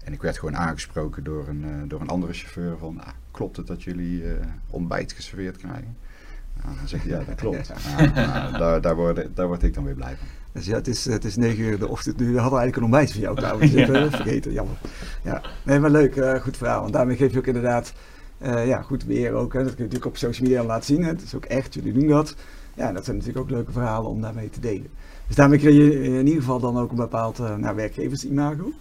En 0.06 0.12
ik 0.12 0.22
werd 0.22 0.38
gewoon 0.38 0.56
aangesproken 0.56 1.24
door 1.24 1.48
een, 1.48 1.64
uh, 1.64 1.88
door 1.88 2.00
een 2.00 2.08
andere 2.08 2.32
chauffeur 2.32 2.78
van, 2.78 3.00
ah, 3.00 3.08
klopt 3.30 3.56
het 3.56 3.66
dat 3.66 3.82
jullie 3.82 4.22
uh, 4.22 4.32
ontbijt 4.70 5.12
geserveerd 5.12 5.56
krijgen? 5.56 5.96
Nou, 6.62 6.76
dan 6.76 6.88
zeg 6.88 7.02
je, 7.02 7.08
ja, 7.08 7.22
dat 7.24 7.34
klopt. 7.34 7.68
nou, 7.96 8.12
nou, 8.12 8.58
daar, 8.58 8.80
daar, 8.80 8.96
word, 8.96 9.28
daar 9.34 9.46
word 9.46 9.62
ik 9.62 9.74
dan 9.74 9.84
weer 9.84 9.94
blij 9.94 10.16
van. 10.16 10.26
Dus 10.52 10.66
ja, 10.66 10.74
het 10.74 10.88
is, 10.88 11.04
het 11.04 11.24
is 11.24 11.36
negen 11.36 11.64
uur 11.64 11.78
de 11.78 11.88
ochtend 11.88 12.18
nu. 12.18 12.32
We 12.32 12.40
hadden 12.40 12.58
eigenlijk 12.58 12.76
een 12.76 12.82
ontbijt 12.82 13.12
voor 13.12 13.20
jou 13.20 13.36
trouwens. 13.36 13.72
ja. 13.72 13.88
uh, 13.88 14.12
vergeten, 14.12 14.52
jammer. 14.52 14.76
Ja, 15.22 15.42
nee, 15.62 15.78
maar 15.78 15.90
leuk, 15.90 16.16
uh, 16.16 16.34
goed 16.34 16.56
verhaal. 16.56 16.80
Want 16.80 16.92
daarmee 16.92 17.16
geef 17.16 17.32
je 17.32 17.38
ook 17.38 17.46
inderdaad, 17.46 17.92
uh, 18.42 18.66
ja, 18.66 18.82
goed 18.82 19.04
weer 19.04 19.32
ook. 19.32 19.52
Hè. 19.52 19.58
Dat 19.58 19.74
kun 19.74 19.84
je 19.84 19.90
natuurlijk 19.90 20.10
op 20.10 20.16
social 20.16 20.48
media 20.48 20.64
laten 20.64 20.84
zien. 20.84 21.02
Hè. 21.02 21.08
Het 21.08 21.22
is 21.22 21.34
ook 21.34 21.44
echt, 21.44 21.74
jullie 21.74 21.92
doen 21.92 22.08
dat. 22.08 22.34
Ja, 22.74 22.92
dat 22.92 23.04
zijn 23.04 23.16
natuurlijk 23.16 23.44
ook 23.44 23.50
leuke 23.50 23.72
verhalen 23.72 24.10
om 24.10 24.20
daarmee 24.20 24.50
te 24.50 24.60
delen. 24.60 24.90
Dus 25.26 25.36
daarmee 25.36 25.58
kun 25.58 25.74
je 25.74 26.02
in 26.02 26.26
ieder 26.26 26.42
geval 26.42 26.60
dan 26.60 26.78
ook 26.78 26.90
een 26.90 26.96
bepaald 26.96 27.38
uh, 27.38 27.56
nou, 27.56 27.76
werkgeversimago. 27.76 28.72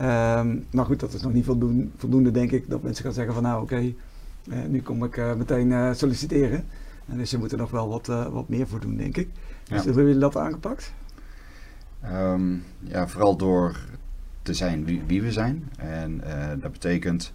Um, 0.00 0.66
maar 0.70 0.84
goed, 0.84 1.00
dat 1.00 1.12
is 1.12 1.22
nog 1.22 1.32
niet 1.32 1.44
voldoende, 1.44 1.86
voldoende, 1.96 2.30
denk 2.30 2.50
ik, 2.50 2.68
dat 2.68 2.82
mensen 2.82 3.04
gaan 3.04 3.12
zeggen 3.12 3.34
van 3.34 3.42
nou 3.42 3.62
oké, 3.62 3.74
okay, 3.74 3.96
uh, 4.44 4.68
nu 4.68 4.82
kom 4.82 5.04
ik 5.04 5.16
uh, 5.16 5.34
meteen 5.34 5.70
uh, 5.70 5.92
solliciteren. 5.92 6.64
En 7.06 7.18
dus 7.18 7.30
je 7.30 7.38
moet 7.38 7.52
er 7.52 7.58
nog 7.58 7.70
wel 7.70 7.88
wat, 7.88 8.06
wat 8.06 8.48
meer 8.48 8.66
voor 8.66 8.80
doen, 8.80 8.96
denk 8.96 9.16
ik. 9.16 9.28
Dus 9.64 9.78
ja. 9.78 9.84
hebben 9.84 10.04
jullie 10.04 10.20
dat 10.20 10.36
aangepakt? 10.36 10.92
Um, 12.12 12.64
ja, 12.80 13.08
vooral 13.08 13.36
door 13.36 13.76
te 14.42 14.54
zijn 14.54 14.84
wie, 14.84 15.02
wie 15.06 15.22
we 15.22 15.32
zijn. 15.32 15.68
En 15.76 16.22
dat 16.60 16.72
betekent 16.72 17.32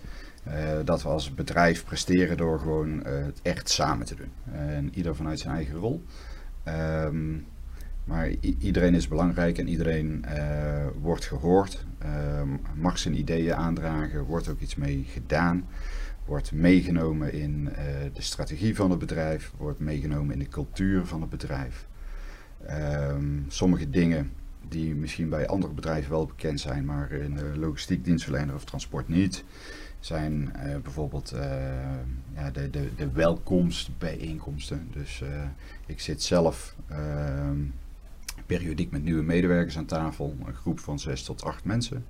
dat 0.86 1.04
we 1.04 1.10
als 1.10 1.34
bedrijf 1.34 1.86
presteren 1.86 2.38
door 2.38 2.60
gewoon 2.60 3.04
het 3.06 3.40
echt 3.42 3.70
samen 3.70 4.06
te 4.06 4.16
doen. 4.16 4.56
En 4.56 4.92
ieder 4.94 5.16
vanuit 5.16 5.40
zijn 5.40 5.56
eigen 5.56 5.76
rol. 5.76 6.04
Ehm, 6.64 7.36
maar 8.10 8.30
iedereen 8.60 8.96
is 8.96 9.08
belangrijk 9.08 9.58
en 9.58 9.68
iedereen 9.68 10.26
wordt 11.02 11.26
gehoord, 11.26 11.86
ehm, 11.98 12.48
mag 12.76 12.98
zijn 12.98 13.18
ideeën 13.20 13.56
aandragen, 13.56 14.24
wordt 14.24 14.50
ook 14.50 14.60
iets 14.60 14.76
mee 14.76 15.06
gedaan 15.08 15.66
wordt 16.30 16.52
meegenomen 16.52 17.34
in 17.34 17.70
uh, 17.72 17.76
de 18.14 18.22
strategie 18.22 18.76
van 18.76 18.90
het 18.90 19.00
bedrijf, 19.00 19.52
wordt 19.58 19.80
meegenomen 19.80 20.34
in 20.34 20.40
de 20.40 20.48
cultuur 20.48 21.06
van 21.06 21.22
het 21.22 21.30
bedrijf. 21.30 21.88
Um, 22.70 23.46
sommige 23.48 23.90
dingen 23.90 24.32
die 24.68 24.96
misschien 24.96 25.30
bij 25.30 25.48
andere 25.48 25.74
bedrijven 25.74 26.12
wel 26.12 26.26
bekend 26.26 26.60
zijn, 26.60 26.86
maar 26.86 27.12
in 27.12 27.36
de 27.36 27.58
logistiek 27.58 28.06
dienstverlener 28.06 28.56
of 28.56 28.66
transport 28.66 29.08
niet, 29.08 29.44
zijn 30.00 30.54
uh, 30.56 30.78
bijvoorbeeld 30.78 31.34
uh, 31.34 31.42
ja, 32.36 32.52
de, 32.52 32.70
de, 32.70 32.90
de 32.96 33.12
welkomstbijeenkomsten. 33.12 34.88
Dus 34.92 35.24
ik 35.86 36.00
zit 36.00 36.24
zelf 36.24 36.76
ehm, 36.88 37.60
periodiek 38.56 38.92
met 38.92 39.04
nieuwe 39.04 39.24
medewerkers 39.24 39.78
aan 39.78 39.86
tafel, 39.86 40.36
een 40.46 40.56
groep 40.56 40.80
van 40.80 41.00
zes 41.00 41.24
tot 41.24 41.44
acht 41.44 41.66
mensen. 41.66 42.06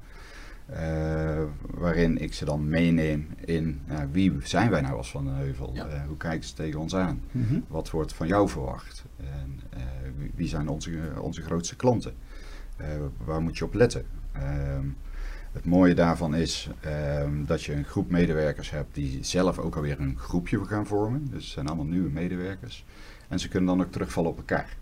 Uh, 0.72 1.44
waarin 1.60 2.18
ik 2.18 2.34
ze 2.34 2.46
dan 2.46 2.70
meeneem 2.70 3.28
in 3.46 3.82
wie 4.12 4.34
zijn 4.44 4.70
wij 4.70 4.82
nou 4.82 4.98
als 4.98 5.12
Van 5.12 5.26
den 5.26 5.34
Heuvel? 5.34 5.74
Uh, 5.76 5.84
hoe 6.08 6.18
kijken 6.18 6.48
ze 6.48 6.54
tegen 6.54 6.80
ons 6.80 6.96
aan? 6.96 7.22
Mm 7.32 7.46
-hmm. 7.48 7.64
Wat 7.68 7.90
wordt 7.90 8.14
van 8.14 8.28
jou 8.28 8.50
verwacht? 8.50 9.04
En, 9.18 9.60
uh, 9.74 9.82
wie, 10.36 10.48
zijn 10.48 10.68
onze, 10.68 11.00
onze 11.22 11.42
grootste 11.42 11.76
klanten? 11.76 12.14
waar 13.26 13.42
moet 13.42 13.58
je 13.58 13.66
op 13.66 13.74
letten? 13.74 14.06
Ehm, 14.32 14.86
het 15.52 15.66
mooie 15.66 15.96
daarvan 15.96 16.36
is 16.36 16.70
um, 17.22 17.46
dat 17.46 17.64
je 17.64 17.74
een 17.74 17.86
groep 17.86 18.10
medewerkers 18.10 18.72
hebt 18.72 18.96
die 18.96 19.24
zelf 19.24 19.60
ook 19.60 19.76
alweer 19.76 20.00
een 20.00 20.18
groepje 20.18 20.66
gaan 20.66 20.88
vormen. 20.88 21.28
Dus 21.30 21.44
het 21.44 21.54
zijn 21.54 21.68
allemaal 21.68 21.86
nieuwe 21.86 22.10
medewerkers. 22.10 22.86
En 23.28 23.40
ze 23.40 23.48
kunnen 23.48 23.78
dan 23.78 23.86
ook 23.86 23.92
terugvallen 23.92 24.32
op 24.32 24.38
elkaar. 24.38 24.78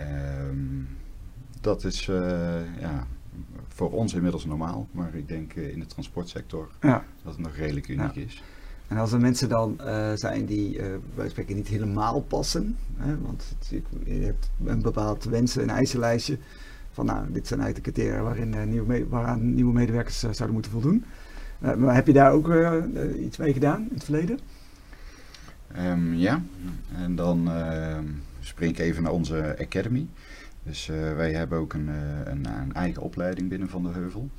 Um, 0.00 0.88
dat 1.60 1.84
is 1.84 2.04
ja, 2.78 3.06
voor 3.68 3.90
ons 3.90 4.14
inmiddels 4.14 4.44
normaal, 4.44 4.88
maar 4.90 5.14
ik 5.14 5.28
denk 5.28 5.54
uh, 5.54 5.68
in 5.68 5.78
de 5.78 5.86
transportsector 5.86 6.68
ja. 6.80 7.04
dat 7.22 7.32
het 7.32 7.42
nog 7.42 7.56
redelijk 7.56 7.88
uniek 7.88 8.14
is. 8.14 8.42
En 8.88 8.96
als 8.96 9.12
er 9.12 9.20
mensen 9.20 9.48
dan 9.48 9.78
uh, 9.80 10.12
zijn 10.14 10.46
die 10.46 10.78
uh, 10.78 10.84
bij 11.14 11.28
spreken 11.28 11.56
niet 11.56 11.68
helemaal 11.68 12.20
passen, 12.20 12.76
hè, 12.96 13.18
want 13.18 13.56
je 14.04 14.12
hebt 14.12 14.50
een 14.64 14.82
bepaald 14.82 15.24
wensen, 15.24 15.62
een 15.62 15.70
eisenlijstje 15.70 16.38
van 16.92 17.06
nou, 17.06 17.32
dit 17.32 17.46
zijn 17.46 17.60
eigenlijk 17.60 17.88
de 17.88 17.92
criteria 17.92 18.22
waarin, 18.22 18.68
nieuwe 18.68 19.08
waaraan 19.08 19.54
nieuwe 19.54 19.72
medewerkers 19.72 20.18
zouden 20.18 20.52
moeten 20.52 20.70
voldoen. 20.70 21.04
maar 21.58 21.94
heb 21.94 22.06
je 22.06 22.12
daar 22.12 22.32
ook 22.32 22.52
iets 23.18 23.36
mee 23.36 23.52
gedaan 23.52 23.80
in 23.80 23.94
het 23.94 24.04
verleden? 24.04 24.38
Um, 25.78 26.14
ja, 26.14 26.42
en 26.92 27.16
dan 27.16 27.48
ehm, 28.52 28.62
ik 28.62 28.78
even 28.78 29.02
naar 29.02 29.12
onze 29.12 29.56
Academy. 29.60 30.08
Dus 30.64 30.88
uh, 30.88 31.14
wij 31.14 31.32
hebben 31.32 31.58
ook 31.58 31.72
een, 31.72 31.88
uh, 31.88 31.94
een, 32.24 32.46
een, 32.46 32.72
eigen 32.72 33.02
opleiding 33.02 33.48
binnen 33.48 33.68
Van 33.68 33.82
de 33.82 33.88
Heuvel. 33.88 34.30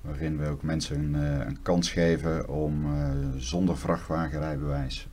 Waarin 0.00 0.38
we 0.38 0.48
ook 0.48 0.62
mensen 0.62 0.98
een, 0.98 1.14
uh, 1.14 1.38
een 1.46 1.62
kans 1.62 1.90
geven 1.90 2.48
om 2.48 2.86
zonder 3.36 3.78
vrachtwagenrijbewijs 3.78 5.08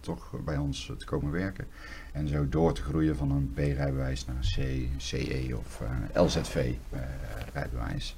toch 0.00 0.34
bij 0.44 0.56
ons 0.56 0.92
te 0.98 1.04
komen 1.04 1.32
werken. 1.32 1.66
En 2.12 2.28
zo 2.28 2.48
door 2.48 2.74
te 2.74 2.82
groeien 2.82 3.16
van 3.16 3.30
een 3.30 3.52
B-rijbewijs 3.54 4.26
naar 4.26 4.36
een 4.36 4.42
C, 4.42 4.56
CE 4.96 5.56
of 5.58 5.82
LZV-rijbewijs. 6.14 8.16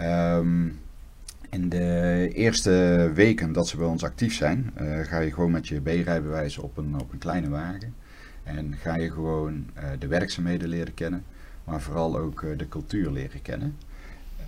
Um, 0.00 0.78
in 1.50 1.68
de 1.68 2.30
eerste 2.34 3.10
weken 3.14 3.52
dat 3.52 3.68
ze 3.68 3.76
bij 3.76 3.86
ons 3.86 4.04
actief 4.04 4.34
zijn, 4.34 4.72
ga 5.02 5.18
je 5.18 5.32
gewoon 5.32 5.50
met 5.50 5.68
je 5.68 5.80
B-rijbewijs 5.80 6.58
op 6.58 6.76
een, 6.76 7.00
op 7.00 7.12
een 7.12 7.18
kleine 7.18 7.48
wagen. 7.48 7.94
En 8.44 8.76
ga 8.76 8.96
je 8.96 9.10
gewoon 9.10 9.66
uh, 9.76 9.82
de 9.98 10.06
werkzaamheden 10.06 10.68
leren 10.68 10.94
kennen, 10.94 11.24
maar 11.64 11.80
vooral 11.80 12.18
ook 12.18 12.42
uh, 12.42 12.58
de 12.58 12.68
cultuur 12.68 13.10
leren 13.10 13.42
kennen. 13.42 13.76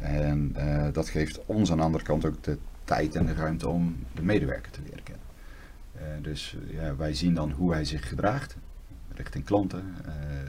En 0.00 0.54
uh, 0.56 0.88
dat 0.92 1.08
geeft 1.08 1.40
ons 1.46 1.70
aan 1.70 1.76
de 1.76 1.82
andere 1.82 2.04
kant 2.04 2.24
ook 2.24 2.42
de 2.42 2.58
tijd 2.84 3.14
en 3.14 3.26
de 3.26 3.34
ruimte 3.34 3.68
om 3.68 3.96
de 4.14 4.22
medewerker 4.22 4.72
te 4.72 4.80
leren 4.84 5.02
kennen. 5.02 6.22
dus 6.22 6.56
ja, 6.70 6.96
wij 6.96 7.14
zien 7.14 7.34
dan 7.34 7.50
hoe 7.50 7.72
hij 7.72 7.84
zich 7.84 8.08
gedraagt 8.08 8.56
richting 9.14 9.44
klanten, 9.44 9.94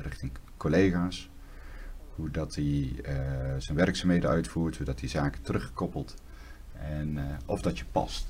richting 0.04 0.32
collega's. 0.58 1.30
Hoe 2.16 2.32
dat 2.32 2.56
hij 2.56 2.96
zijn 3.58 3.78
werkzaamheden 3.78 4.30
uitvoert, 4.30 4.78
hoe 4.78 4.86
dat 4.86 5.00
hij 5.00 5.10
zaken 5.10 5.42
terugkoppelt 5.42 6.16
en 6.74 7.20
of 7.46 7.62
dat 7.62 7.78
je 7.78 7.86
past. 7.92 8.28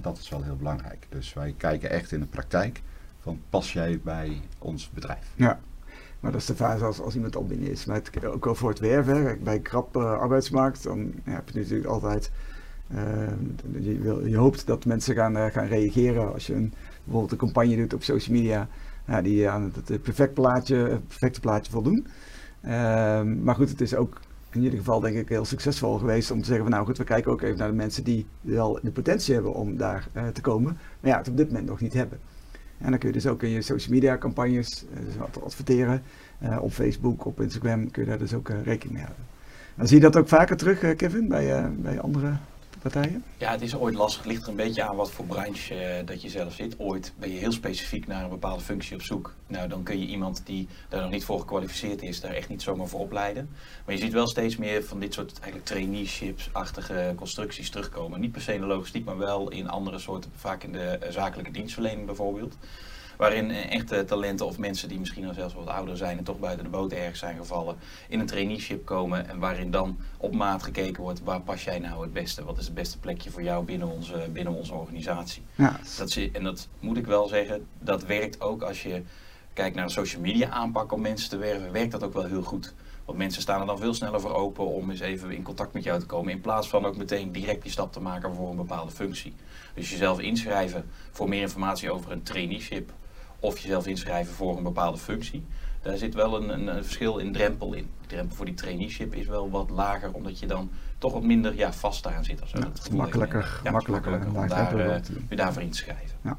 Dat 0.00 0.18
is 0.18 0.28
wel 0.28 0.42
heel 0.42 0.56
belangrijk. 0.56 1.06
Dus 1.08 1.32
wij 1.32 1.54
kijken 1.56 1.90
echt 1.90 2.12
in 2.12 2.20
de 2.20 2.26
praktijk 2.26 2.82
pas 3.50 3.72
jij 3.72 4.00
bij 4.02 4.40
ons 4.58 4.90
bedrijf. 4.90 5.32
Ja, 5.34 5.60
maar 6.20 6.32
dat 6.32 6.40
is 6.40 6.46
de 6.46 6.54
fase 6.54 6.84
als, 6.84 7.14
iemand 7.14 7.36
al 7.36 7.44
binnen 7.44 7.70
is. 7.70 7.84
Maar 7.84 7.96
het, 7.96 8.24
ook 8.24 8.46
al 8.46 8.54
voor 8.54 8.68
het 8.68 8.78
werven, 8.78 9.42
bij 9.42 9.60
krap 9.60 9.96
uh, 9.96 10.02
arbeidsmarkt, 10.02 10.82
dan 10.82 11.12
heb 11.22 11.48
je 11.48 11.58
natuurlijk 11.58 11.88
altijd... 11.88 12.30
Uh, 12.94 13.00
je, 13.80 14.28
je, 14.28 14.36
hoopt 14.36 14.66
dat 14.66 14.84
mensen 14.84 15.14
gaan, 15.14 15.36
uh, 15.36 15.46
gaan 15.46 15.66
reageren 15.66 16.32
als 16.32 16.46
je 16.46 16.54
een, 16.54 16.72
bijvoorbeeld 17.04 17.32
een 17.32 17.38
campagne 17.38 17.76
doet 17.76 17.94
op 17.94 18.02
social 18.02 18.36
media, 18.36 18.68
die 19.22 19.48
aan 19.48 19.72
het, 19.74 20.02
perfect 20.02 20.34
plaatje, 20.34 21.00
perfecte 21.06 21.40
plaatje 21.40 21.72
voldoen. 21.72 22.06
Ehm, 22.60 23.42
maar 23.42 23.54
goed, 23.54 23.68
het 23.68 23.80
is 23.80 23.94
ook 23.94 24.20
in 24.50 24.62
ieder 24.62 24.78
geval 24.78 25.00
denk 25.00 25.16
ik 25.16 25.28
heel 25.28 25.44
succesvol 25.44 25.98
geweest 25.98 26.30
om 26.30 26.38
te 26.38 26.44
zeggen 26.44 26.64
van 26.64 26.72
nou 26.72 26.86
goed, 26.86 26.98
we 26.98 27.04
kijken 27.04 27.32
ook 27.32 27.42
even 27.42 27.58
naar 27.58 27.68
de 27.68 27.74
mensen 27.74 28.04
die 28.04 28.26
wel 28.40 28.78
de 28.82 28.90
potentie 28.90 29.34
hebben 29.34 29.54
om 29.54 29.76
daar 29.76 30.08
te 30.32 30.40
komen, 30.40 30.78
maar 31.00 31.10
ja, 31.10 31.18
het 31.18 31.28
op 31.28 31.36
dit 31.36 31.46
moment 31.46 31.66
nog 31.66 31.80
niet 31.80 31.94
hebben. 31.94 32.18
En 32.80 32.90
dan 32.90 32.98
kun 32.98 33.08
je 33.08 33.14
dus 33.14 33.26
ook 33.26 33.42
in 33.42 33.50
je 33.50 33.62
social 33.62 33.94
media 33.94 34.18
campagnes 34.18 34.84
uh, 34.84 35.04
dus 35.04 35.42
adverteren. 35.44 36.02
Uh, 36.42 36.62
op 36.62 36.72
Facebook, 36.72 37.24
op 37.24 37.40
Instagram 37.40 37.90
kun 37.90 38.02
je 38.02 38.08
daar 38.08 38.18
dus 38.18 38.34
ook 38.34 38.48
uh, 38.48 38.62
rekening 38.62 38.92
mee 38.92 39.04
houden. 39.04 39.24
Dan 39.76 39.86
zie 39.86 39.96
je 39.96 40.02
dat 40.02 40.16
ook 40.16 40.28
vaker 40.28 40.56
terug, 40.56 40.96
Kevin, 40.96 41.28
bij, 41.28 41.70
bij 41.76 42.00
andere 42.00 42.32
Ja, 43.36 43.50
het 43.50 43.62
is 43.62 43.74
ooit 43.74 43.94
lastig. 43.94 44.22
Het 44.22 44.32
ligt 44.32 44.42
er 44.42 44.48
een 44.48 44.56
beetje 44.56 44.82
aan 44.82 44.96
wat 44.96 45.10
voor 45.10 45.24
branche 45.24 45.74
uh, 45.74 46.06
dat 46.06 46.22
je 46.22 46.28
zelf 46.28 46.54
zit. 46.54 46.74
Ooit 46.78 47.12
ben 47.18 47.32
je 47.32 47.38
heel 47.38 47.52
specifiek 47.52 48.06
naar 48.06 48.24
een 48.24 48.30
bepaalde 48.30 48.62
functie 48.62 48.94
op 48.94 49.02
zoek. 49.02 49.34
Nou, 49.46 49.68
dan 49.68 49.82
kun 49.82 50.00
je 50.00 50.06
iemand 50.06 50.42
die 50.44 50.68
daar 50.88 51.02
nog 51.02 51.10
niet 51.10 51.24
voor 51.24 51.40
gekwalificeerd 51.40 52.02
is, 52.02 52.20
daar 52.20 52.32
echt 52.32 52.48
niet 52.48 52.62
zomaar 52.62 52.86
voor 52.86 53.00
opleiden. 53.00 53.50
Maar 53.84 53.94
je 53.94 54.00
ziet 54.00 54.12
wel 54.12 54.28
steeds 54.28 54.56
meer 54.56 54.84
van 54.84 55.00
dit 55.00 55.14
soort 55.14 55.32
eigenlijk 55.32 55.64
traineeships-achtige 55.64 57.12
constructies 57.16 57.70
terugkomen. 57.70 58.20
Niet 58.20 58.32
per 58.32 58.40
se 58.40 58.54
in 58.54 58.60
de 58.60 58.66
logistiek, 58.66 59.04
maar 59.04 59.18
wel 59.18 59.50
in 59.50 59.68
andere 59.68 59.98
soorten, 59.98 60.30
vaak 60.36 60.62
in 60.62 60.72
de 60.72 60.98
uh, 61.02 61.10
zakelijke 61.10 61.50
dienstverlening 61.50 62.06
bijvoorbeeld. 62.06 62.56
Waarin 63.20 63.50
echte 63.50 64.04
talenten 64.04 64.46
of 64.46 64.58
mensen 64.58 64.88
die 64.88 64.98
misschien 64.98 65.26
al 65.26 65.34
zelfs 65.34 65.54
wat 65.54 65.66
ouder 65.66 65.96
zijn 65.96 66.18
en 66.18 66.24
toch 66.24 66.38
buiten 66.38 66.64
de 66.64 66.70
boot 66.70 66.92
ergens 66.92 67.18
zijn 67.18 67.36
gevallen, 67.36 67.76
in 68.08 68.20
een 68.20 68.26
traineeship 68.26 68.84
komen. 68.84 69.28
En 69.28 69.38
waarin 69.38 69.70
dan 69.70 69.98
op 70.16 70.34
maat 70.34 70.62
gekeken 70.62 71.02
wordt, 71.02 71.22
waar 71.24 71.40
pas 71.40 71.64
jij 71.64 71.78
nou 71.78 72.02
het 72.02 72.12
beste? 72.12 72.44
Wat 72.44 72.58
is 72.58 72.64
het 72.64 72.74
beste 72.74 72.98
plekje 72.98 73.30
voor 73.30 73.42
jou 73.42 73.64
binnen 73.64 73.88
onze, 73.88 74.28
binnen 74.32 74.54
onze 74.54 74.74
organisatie? 74.74 75.42
Ja. 75.54 75.80
Dat, 75.98 76.18
en 76.32 76.42
dat 76.42 76.68
moet 76.78 76.96
ik 76.96 77.06
wel 77.06 77.28
zeggen, 77.28 77.66
dat 77.78 78.04
werkt 78.04 78.40
ook 78.40 78.62
als 78.62 78.82
je 78.82 79.02
kijkt 79.52 79.74
naar 79.74 79.84
een 79.84 79.90
social 79.90 80.22
media 80.22 80.48
aanpak 80.48 80.92
om 80.92 81.00
mensen 81.00 81.30
te 81.30 81.36
werven, 81.36 81.72
werkt 81.72 81.92
dat 81.92 82.02
ook 82.02 82.12
wel 82.12 82.24
heel 82.24 82.42
goed. 82.42 82.74
Want 83.04 83.18
mensen 83.18 83.42
staan 83.42 83.60
er 83.60 83.66
dan 83.66 83.78
veel 83.78 83.94
sneller 83.94 84.20
voor 84.20 84.34
open 84.34 84.66
om 84.66 84.90
eens 84.90 85.00
even 85.00 85.30
in 85.30 85.42
contact 85.42 85.72
met 85.72 85.84
jou 85.84 86.00
te 86.00 86.06
komen. 86.06 86.32
In 86.32 86.40
plaats 86.40 86.68
van 86.68 86.84
ook 86.84 86.96
meteen 86.96 87.32
direct 87.32 87.62
die 87.62 87.72
stap 87.72 87.92
te 87.92 88.00
maken 88.00 88.34
voor 88.34 88.50
een 88.50 88.56
bepaalde 88.56 88.92
functie. 88.92 89.34
Dus 89.74 89.90
jezelf 89.90 90.20
inschrijven 90.20 90.90
voor 91.10 91.28
meer 91.28 91.40
informatie 91.40 91.90
over 91.90 92.12
een 92.12 92.22
traineeship 92.22 92.92
of 93.40 93.58
jezelf 93.58 93.86
inschrijven 93.86 94.34
voor 94.34 94.56
een 94.56 94.62
bepaalde 94.62 94.98
functie. 94.98 95.44
Daar 95.82 95.96
zit 95.96 96.14
wel 96.14 96.36
een, 96.36 96.48
een, 96.48 96.76
een, 96.76 96.84
verschil 96.84 97.18
in 97.18 97.32
drempel 97.32 97.72
in. 97.72 97.86
De 98.00 98.06
drempel 98.06 98.36
voor 98.36 98.44
die 98.44 98.54
traineeship 98.54 99.14
is 99.14 99.26
wel 99.26 99.50
wat 99.50 99.70
lager, 99.70 100.12
omdat 100.12 100.38
je 100.38 100.46
dan 100.46 100.70
toch 100.98 101.12
wat 101.12 101.22
minder 101.22 101.56
ja, 101.56 101.72
vast 101.72 102.06
aan 102.06 102.24
zit. 102.24 102.38
Zo. 102.44 102.58
Ja, 102.58 102.64
dat 102.64 102.90
makkelijker, 102.90 103.60
ja, 103.64 103.70
makkelijker, 103.70 104.10
makkelijker 104.10 104.40
om 104.40 104.48
daar, 104.48 104.86
uh, 104.86 104.96
je 105.28 105.36
daarvoor 105.36 105.62
in 105.62 105.70
te 105.70 105.76
schrijven. 105.76 106.16
Ja. 106.22 106.38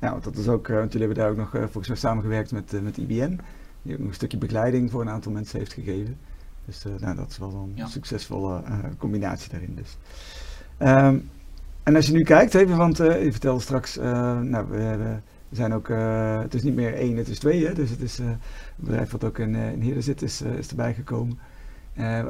ja, 0.00 0.10
want 0.10 0.24
dat 0.24 0.36
is 0.36 0.48
ook, 0.48 0.68
uh, 0.68 0.76
want 0.76 0.92
jullie 0.92 1.06
hebben 1.06 1.24
daar 1.24 1.32
ook 1.32 1.38
nog 1.38 1.54
uh, 1.54 1.60
volgens 1.62 1.88
mij 1.88 1.96
samengewerkt 1.96 2.52
met, 2.52 2.82
met 2.82 2.96
IBM. 2.96 3.36
Die 3.82 3.92
ook 3.92 3.98
nog 3.98 4.08
een 4.08 4.14
stukje 4.14 4.38
begeleiding 4.38 4.90
voor 4.90 5.00
een 5.00 5.10
aantal 5.10 5.32
mensen 5.32 5.58
heeft 5.58 5.72
gegeven. 5.72 6.18
Dus 6.64 6.84
nou, 6.98 7.16
dat 7.16 7.30
is 7.30 7.38
wel 7.38 7.54
een 7.54 7.72
ja. 7.74 7.86
succesvolle 7.86 8.62
combinatie 8.98 9.50
daarin. 9.50 9.74
Dus. 9.74 9.96
Um, 10.78 11.30
en 11.82 11.96
als 11.96 12.06
je 12.06 12.12
nu 12.12 12.22
kijkt, 12.22 12.54
even, 12.54 12.76
want 12.76 12.96
je 12.96 13.28
vertelde 13.30 13.60
straks, 13.60 13.96
nou, 13.96 14.66
we 14.68 14.76
hebben 14.76 15.22
er 15.50 15.56
zijn 15.56 15.74
ook, 15.74 15.88
uh, 15.88 16.40
het 16.40 16.54
is 16.54 16.62
niet 16.62 16.74
meer 16.74 16.94
één, 16.94 17.16
het 17.16 17.28
is 17.28 17.38
twee. 17.38 17.66
Hè? 17.66 17.72
Dus 17.72 17.90
het 17.90 18.00
is 18.00 18.20
uh, 18.20 18.26
een 18.26 18.38
bedrijf 18.76 19.10
wat 19.10 19.24
ook 19.24 19.38
in, 19.38 19.54
uh, 19.54 19.72
in 19.72 20.02
zit, 20.02 20.22
is, 20.22 20.42
is 20.42 20.68
erbij 20.68 20.94
gekomen. 20.94 21.38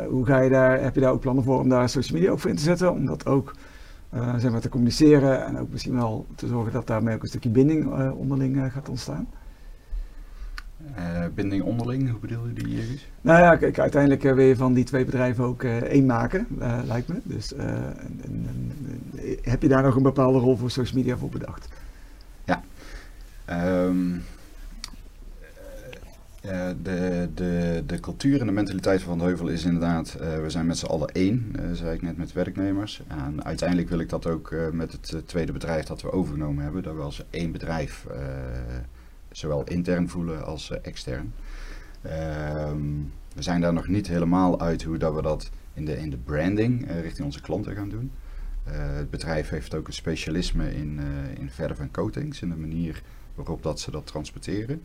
hoe 0.08 0.26
ga 0.26 0.40
je 0.40 0.50
daar, 0.50 0.82
heb 0.82 0.94
je 0.94 1.00
daar 1.00 1.12
ook 1.12 1.20
plannen 1.20 1.44
voor 1.44 1.60
om 1.60 1.68
daar 1.68 1.88
social 1.88 2.18
media 2.18 2.32
ook 2.32 2.38
voor 2.38 2.50
in 2.50 2.56
te 2.56 2.62
zetten? 2.62 2.92
Om 2.92 3.06
dat 3.06 3.26
ook 3.26 3.54
zeg 4.38 4.50
maar, 4.50 4.60
te 4.60 4.68
communiceren 4.68 5.46
en 5.46 5.58
ook 5.58 5.70
misschien 5.70 5.94
wel 5.94 6.26
te 6.34 6.46
zorgen 6.46 6.72
dat 6.72 6.86
daarmee 6.86 7.14
ook 7.14 7.22
een 7.22 7.28
stukje 7.28 7.50
binding 7.50 8.12
onderling 8.12 8.72
gaat 8.72 8.88
ontstaan? 8.88 9.28
binding 11.34 11.62
onderling, 11.62 12.10
hoe 12.10 12.20
bedoel 12.20 12.46
je 12.46 12.52
die, 12.52 12.68
Jurgens? 12.68 13.08
Nou 13.20 13.40
ja, 13.40 13.56
kijk, 13.56 13.78
uiteindelijk 13.78 14.22
wil 14.22 14.38
je 14.38 14.56
van 14.56 14.72
die 14.72 14.84
twee 14.84 15.04
bedrijven 15.04 15.44
ook 15.44 15.62
één 15.64 16.06
maken, 16.06 16.46
lijkt 16.84 17.08
me. 17.08 17.20
Dus 17.22 17.54
en, 17.54 18.10
en, 18.24 18.72
heb 19.42 19.62
je 19.62 19.68
daar 19.68 19.82
nog 19.82 19.96
een 19.96 20.02
bepaalde 20.02 20.38
rol 20.38 20.56
voor 20.56 20.70
social 20.70 20.98
media 20.98 21.16
voor 21.16 21.28
bedacht? 21.28 21.68
Ja. 23.48 23.84
Um, 23.84 24.24
uh, 26.44 26.68
de, 26.82 27.28
de, 27.34 27.82
de 27.86 28.00
cultuur 28.00 28.40
en 28.40 28.46
de 28.46 28.52
mentaliteit 28.52 29.02
van 29.02 29.18
Van 29.18 29.26
Heuvel 29.26 29.48
is 29.48 29.64
inderdaad, 29.64 30.16
uh, 30.20 30.40
we 30.42 30.50
zijn 30.50 30.66
met 30.66 30.78
z'n 30.78 30.86
allen 30.86 31.08
één, 31.08 31.52
uh, 31.56 31.72
zei 31.72 31.94
ik 31.94 32.02
net 32.02 32.16
met 32.16 32.32
werknemers. 32.32 33.02
En 33.06 33.44
uiteindelijk 33.44 33.88
wil 33.88 33.98
ik 33.98 34.08
dat 34.08 34.26
ook 34.26 34.54
met 34.72 34.92
het 34.92 35.28
tweede 35.28 35.52
bedrijf 35.52 35.84
dat 35.84 36.02
we 36.02 36.12
overgenomen 36.12 36.62
hebben, 36.64 36.82
dat 36.82 36.94
we 36.94 37.00
als 37.00 37.24
één 37.30 37.52
bedrijf 37.52 38.06
zowel 39.30 39.64
intern 39.64 40.08
voelen 40.08 40.44
als 40.44 40.70
extern. 40.80 41.32
Ehm, 42.02 42.78
we 43.34 43.42
zijn 43.42 43.60
daar 43.60 43.72
nog 43.72 43.88
niet 43.88 44.08
helemaal 44.08 44.60
uit 44.60 44.82
hoe 44.82 44.96
dat 44.96 45.14
we 45.14 45.22
dat 45.22 45.50
in 45.74 45.84
de, 45.84 45.98
in 45.98 46.10
de 46.10 46.16
branding 46.16 46.90
richting 47.00 47.24
onze 47.24 47.40
klanten 47.40 47.74
gaan 47.74 47.88
doen. 47.88 48.10
het 48.70 49.10
bedrijf 49.10 49.48
heeft 49.48 49.74
ook 49.74 49.86
een 49.86 49.92
specialisme 49.92 50.74
in, 50.74 51.00
in 51.38 51.50
verf 51.50 51.78
en 51.78 51.90
coatings, 51.90 52.42
in 52.42 52.48
de 52.48 52.56
manier 52.56 53.02
waarop 53.38 53.62
dat 53.62 53.80
ze 53.80 53.90
dat 53.90 54.06
transporteren. 54.06 54.82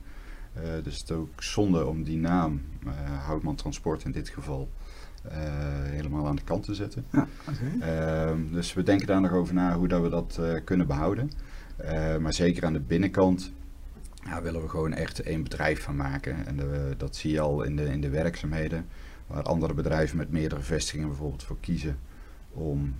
Uh, 0.57 0.61
dus 0.83 0.97
het 0.99 1.09
is 1.09 1.15
ook 1.15 1.43
zonde 1.43 1.85
om 1.85 2.03
die 2.03 2.17
naam, 2.17 2.61
uh, 2.85 2.91
Houtman 3.25 3.55
Transport 3.55 4.03
in 4.03 4.11
dit 4.11 4.29
geval, 4.29 4.69
uh, 5.25 5.31
helemaal 5.83 6.27
aan 6.27 6.35
de 6.35 6.43
kant 6.43 6.63
te 6.63 6.75
zetten. 6.75 7.05
Ja, 7.11 7.27
okay. 7.49 8.35
dus 8.51 8.73
we 8.73 8.83
denken 8.83 9.07
daar 9.07 9.21
nog 9.21 9.31
over 9.31 9.53
na 9.53 9.75
hoe 9.75 9.87
dat 9.87 10.01
we 10.01 10.09
dat 10.09 10.39
kunnen 10.63 10.87
behouden. 10.87 11.31
maar 12.21 12.33
zeker 12.33 12.65
aan 12.65 12.73
de 12.73 12.79
binnenkant 12.79 13.51
ja, 14.25 14.41
willen 14.41 14.61
we 14.61 14.69
gewoon 14.69 14.93
echt 14.93 15.19
één 15.19 15.43
bedrijf 15.43 15.81
van 15.81 15.95
maken. 15.95 16.45
En 16.45 16.57
de, 16.57 16.93
dat 16.97 17.15
zie 17.15 17.31
je 17.31 17.39
al 17.39 17.63
in 17.63 17.75
de, 17.75 17.83
in 17.83 18.01
de 18.01 18.09
werkzaamheden, 18.09 18.85
waar 19.27 19.43
andere 19.43 19.73
bedrijven 19.73 20.17
met 20.17 20.31
meerdere 20.31 20.61
vestigingen 20.61 21.07
bijvoorbeeld 21.07 21.43
voor 21.43 21.59
kiezen 21.59 21.97
om 22.51 22.95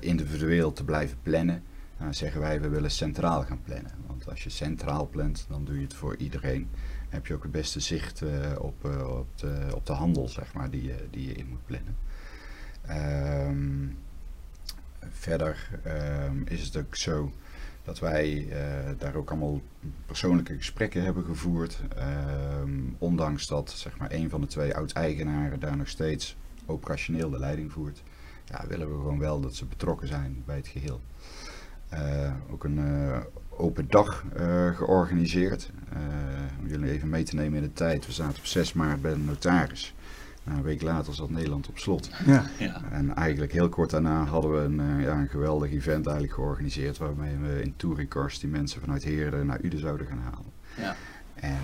individueel 0.00 0.72
te 0.72 0.84
blijven 0.84 1.16
plannen. 1.22 1.62
Zeggen 2.10 2.40
wij, 2.40 2.60
we 2.60 2.68
willen 2.68 2.90
centraal 2.90 3.42
gaan 3.42 3.62
plannen. 3.62 3.92
Want 4.06 4.28
als 4.28 4.44
je 4.44 4.50
centraal 4.50 5.08
plant, 5.08 5.46
dan 5.48 5.64
doe 5.64 5.76
je 5.76 5.82
het 5.82 5.94
voor 5.94 6.16
iedereen. 6.16 6.68
heb 7.08 7.26
je 7.26 7.34
ook 7.34 7.42
het 7.42 7.52
beste 7.52 7.80
zicht 7.80 8.22
uh, 8.22 8.30
op, 8.58 8.84
uh, 8.86 9.18
op, 9.18 9.38
de, 9.38 9.68
op 9.74 9.86
de 9.86 9.92
handel, 9.92 10.28
zeg 10.28 10.52
maar, 10.52 10.70
die, 10.70 10.82
je, 10.82 11.06
die 11.10 11.26
je 11.26 11.32
in 11.32 11.48
moet 11.48 11.66
plannen. 11.66 11.96
Um, 13.48 13.98
verder 15.10 15.68
um, 16.26 16.42
is 16.46 16.64
het 16.64 16.76
ook 16.76 16.96
zo 16.96 17.32
dat 17.84 17.98
wij 17.98 18.34
uh, 18.34 18.54
daar 18.98 19.14
ook 19.14 19.30
allemaal 19.30 19.60
persoonlijke 20.06 20.56
gesprekken 20.56 21.02
hebben 21.02 21.24
gevoerd. 21.24 21.80
Um, 22.60 22.96
ondanks 22.98 23.46
dat 23.46 23.70
zeg 23.70 23.98
maar, 23.98 24.12
een 24.12 24.30
van 24.30 24.40
de 24.40 24.46
twee 24.46 24.74
oud-eigenaren 24.74 25.60
daar 25.60 25.76
nog 25.76 25.88
steeds 25.88 26.36
operationeel 26.66 27.30
de 27.30 27.38
leiding 27.38 27.72
voert. 27.72 28.02
Ja, 28.44 28.66
willen 28.66 28.88
we 28.88 28.94
gewoon 28.94 29.18
wel 29.18 29.40
dat 29.40 29.54
ze 29.54 29.64
betrokken 29.64 30.08
zijn 30.08 30.42
bij 30.46 30.56
het 30.56 30.68
geheel. 30.68 31.00
Uh, 31.92 32.32
ook 32.50 32.64
een 32.64 32.78
uh, 32.78 33.16
open 33.48 33.86
dag 33.88 34.24
uh, 34.36 34.76
georganiseerd. 34.76 35.70
om 36.60 36.68
jullie 36.68 36.90
even 36.90 37.08
mee 37.08 37.22
te 37.22 37.34
nemen 37.34 37.56
in 37.56 37.62
de 37.62 37.72
tijd. 37.72 38.06
We 38.06 38.12
zaten 38.12 38.38
op 38.38 38.46
6 38.46 38.72
maart 38.72 39.02
bij 39.02 39.12
de 39.12 39.18
notaris. 39.18 39.94
Nou, 40.44 40.58
een 40.58 40.64
week 40.64 40.82
later 40.82 41.14
zat 41.14 41.30
Nederland 41.30 41.68
op 41.68 41.78
slot. 41.78 42.10
Ja. 42.26 42.44
ja. 42.58 42.80
En 42.90 43.14
eigenlijk 43.14 43.52
heel 43.52 43.68
kort 43.68 43.90
daarna 43.90 44.24
hadden 44.24 44.52
we 44.52 44.58
een, 44.58 45.00
ja, 45.00 45.18
een 45.20 45.28
geweldig 45.28 45.70
event 45.70 46.06
eigenlijk 46.06 46.34
georganiseerd. 46.34 46.98
Waarmee 46.98 47.36
we 47.36 47.62
in 47.62 47.74
touringcars 47.76 48.38
die 48.38 48.50
mensen 48.50 48.80
vanuit 48.80 49.04
Heerden 49.04 49.46
naar 49.46 49.60
Uden 49.62 49.80
zouden 49.80 50.06
gaan 50.06 50.22
halen. 50.22 50.52
Ja. 50.76 50.96
En 51.34 51.58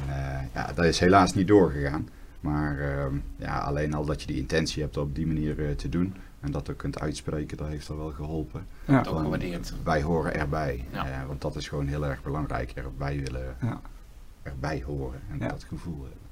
ja, 0.54 0.72
dat 0.74 0.84
is 0.84 0.98
helaas 0.98 1.34
niet 1.34 1.48
doorgegaan. 1.48 2.08
Maar 2.40 2.78
ehm, 2.80 3.16
ja, 3.36 3.58
alleen 3.58 3.94
al 3.94 4.04
dat 4.04 4.20
je 4.20 4.26
die 4.26 4.36
intentie 4.36 4.82
hebt 4.82 4.96
op 4.96 5.14
die 5.14 5.26
manier 5.26 5.76
te 5.76 5.88
doen. 5.88 6.14
En 6.40 6.50
dat 6.50 6.70
ook 6.70 6.76
kunt 6.76 7.00
uitspreken, 7.00 7.56
dat 7.56 7.68
heeft 7.68 7.90
al 7.90 7.96
wel 7.96 8.10
geholpen. 8.10 8.66
Ja. 8.84 8.98
Ook 8.98 9.18
gewaardeerd. 9.18 9.72
Wij 9.84 10.02
horen 10.02 10.34
erbij. 10.34 10.84
Ja. 10.92 11.06
Uh, 11.06 11.26
want 11.26 11.40
dat 11.40 11.56
is 11.56 11.68
gewoon 11.68 11.86
heel 11.86 12.06
erg 12.06 12.22
belangrijk. 12.22 12.70
Erbij 12.70 13.20
willen, 13.20 13.56
ja. 13.60 13.80
erbij 14.42 14.82
horen 14.86 15.20
en 15.30 15.38
dat 15.38 15.64
gevoel 15.64 16.02
hebben. 16.02 16.26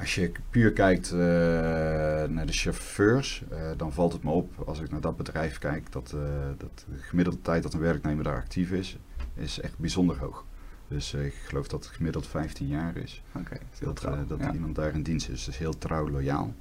Als 0.00 0.14
je 0.14 0.32
puur 0.50 0.72
kijkt 0.72 1.12
uh, 1.12 1.18
naar 1.18 2.46
de 2.46 2.52
chauffeurs, 2.52 3.44
uh, 3.52 3.58
dan 3.76 3.92
valt 3.92 4.12
het 4.12 4.22
me 4.22 4.30
op 4.30 4.62
als 4.66 4.80
ik 4.80 4.90
naar 4.90 5.00
dat 5.00 5.16
bedrijf 5.16 5.58
kijk 5.58 5.92
dat, 5.92 6.14
dat 6.58 6.84
de 6.90 6.98
gemiddelde 6.98 7.42
tijd 7.42 7.62
dat 7.62 7.74
een 7.74 7.80
werknemer 7.80 8.24
daar 8.24 8.36
actief 8.36 8.70
is, 8.70 8.98
is 9.34 9.60
echt 9.60 9.78
bijzonder 9.78 10.18
hoog. 10.18 10.44
Dus 10.88 11.14
ik 11.14 11.34
geloof 11.34 11.68
dat 11.68 11.84
het 11.84 11.94
gemiddeld 11.94 12.26
15 12.26 12.66
jaar 12.66 12.96
is. 12.96 13.22
Okay, 13.32 13.60
dat, 13.80 14.06
dat 14.28 14.52
iemand 14.52 14.74
daar 14.74 14.94
in 14.94 15.02
dienst 15.02 15.28
is. 15.28 15.44
Dus 15.44 15.58
heel 15.58 15.78
trouw, 15.78 16.10
loyaal. 16.10 16.54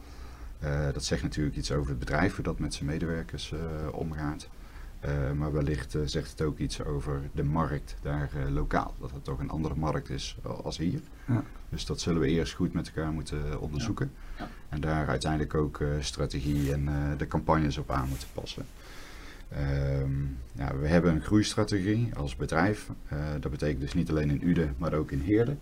Uh, 0.65 0.93
dat 0.93 1.03
zegt 1.03 1.23
natuurlijk 1.23 1.55
iets 1.55 1.71
over 1.71 1.89
het 1.89 1.99
bedrijf, 1.99 2.35
hoe 2.35 2.43
dat 2.43 2.59
met 2.59 2.73
zijn 2.73 2.89
medewerkers 2.89 3.51
uh, 3.51 3.59
omgaat. 3.91 4.47
Uh, 5.05 5.31
maar 5.31 5.53
wellicht 5.53 5.95
zegt 6.05 6.31
het 6.31 6.41
ook 6.41 6.57
iets 6.57 6.83
over 6.83 7.21
de 7.31 7.43
markt 7.43 7.95
daar 8.01 8.29
lokaal. 8.49 8.93
Dat 8.99 9.11
het 9.11 9.23
toch 9.23 9.39
een 9.39 9.49
andere 9.49 9.75
markt 9.75 10.09
is 10.09 10.37
als 10.63 10.77
hier. 10.77 10.99
Ja. 11.27 11.43
Dus 11.69 11.85
dat 11.85 11.99
zullen 11.99 12.21
we 12.21 12.27
eerst 12.27 12.53
goed 12.53 12.73
met 12.73 12.87
elkaar 12.87 13.11
moeten 13.11 13.61
onderzoeken. 13.61 14.11
Ja. 14.37 14.43
Ja. 14.43 14.49
En 14.69 14.81
daar 14.81 15.07
uiteindelijk 15.07 15.53
ook 15.53 15.83
strategie 15.99 16.73
en 16.73 16.89
de 17.17 17.27
campagnes 17.27 17.77
op 17.77 17.91
aan 17.91 18.07
moeten 18.07 18.27
passen. 18.33 18.65
Um, 20.01 20.37
ja, 20.51 20.77
we 20.77 20.87
hebben 20.87 21.11
een 21.15 21.21
groeistrategie 21.21 22.15
als 22.15 22.35
bedrijf. 22.35 22.89
dat 23.39 23.51
betekent 23.51 23.81
dus 23.81 23.93
niet 23.93 24.09
alleen 24.09 24.29
in 24.29 24.47
Uden, 24.47 24.75
maar 24.77 24.93
ook 24.93 25.11
in 25.11 25.19
Heerden. 25.19 25.59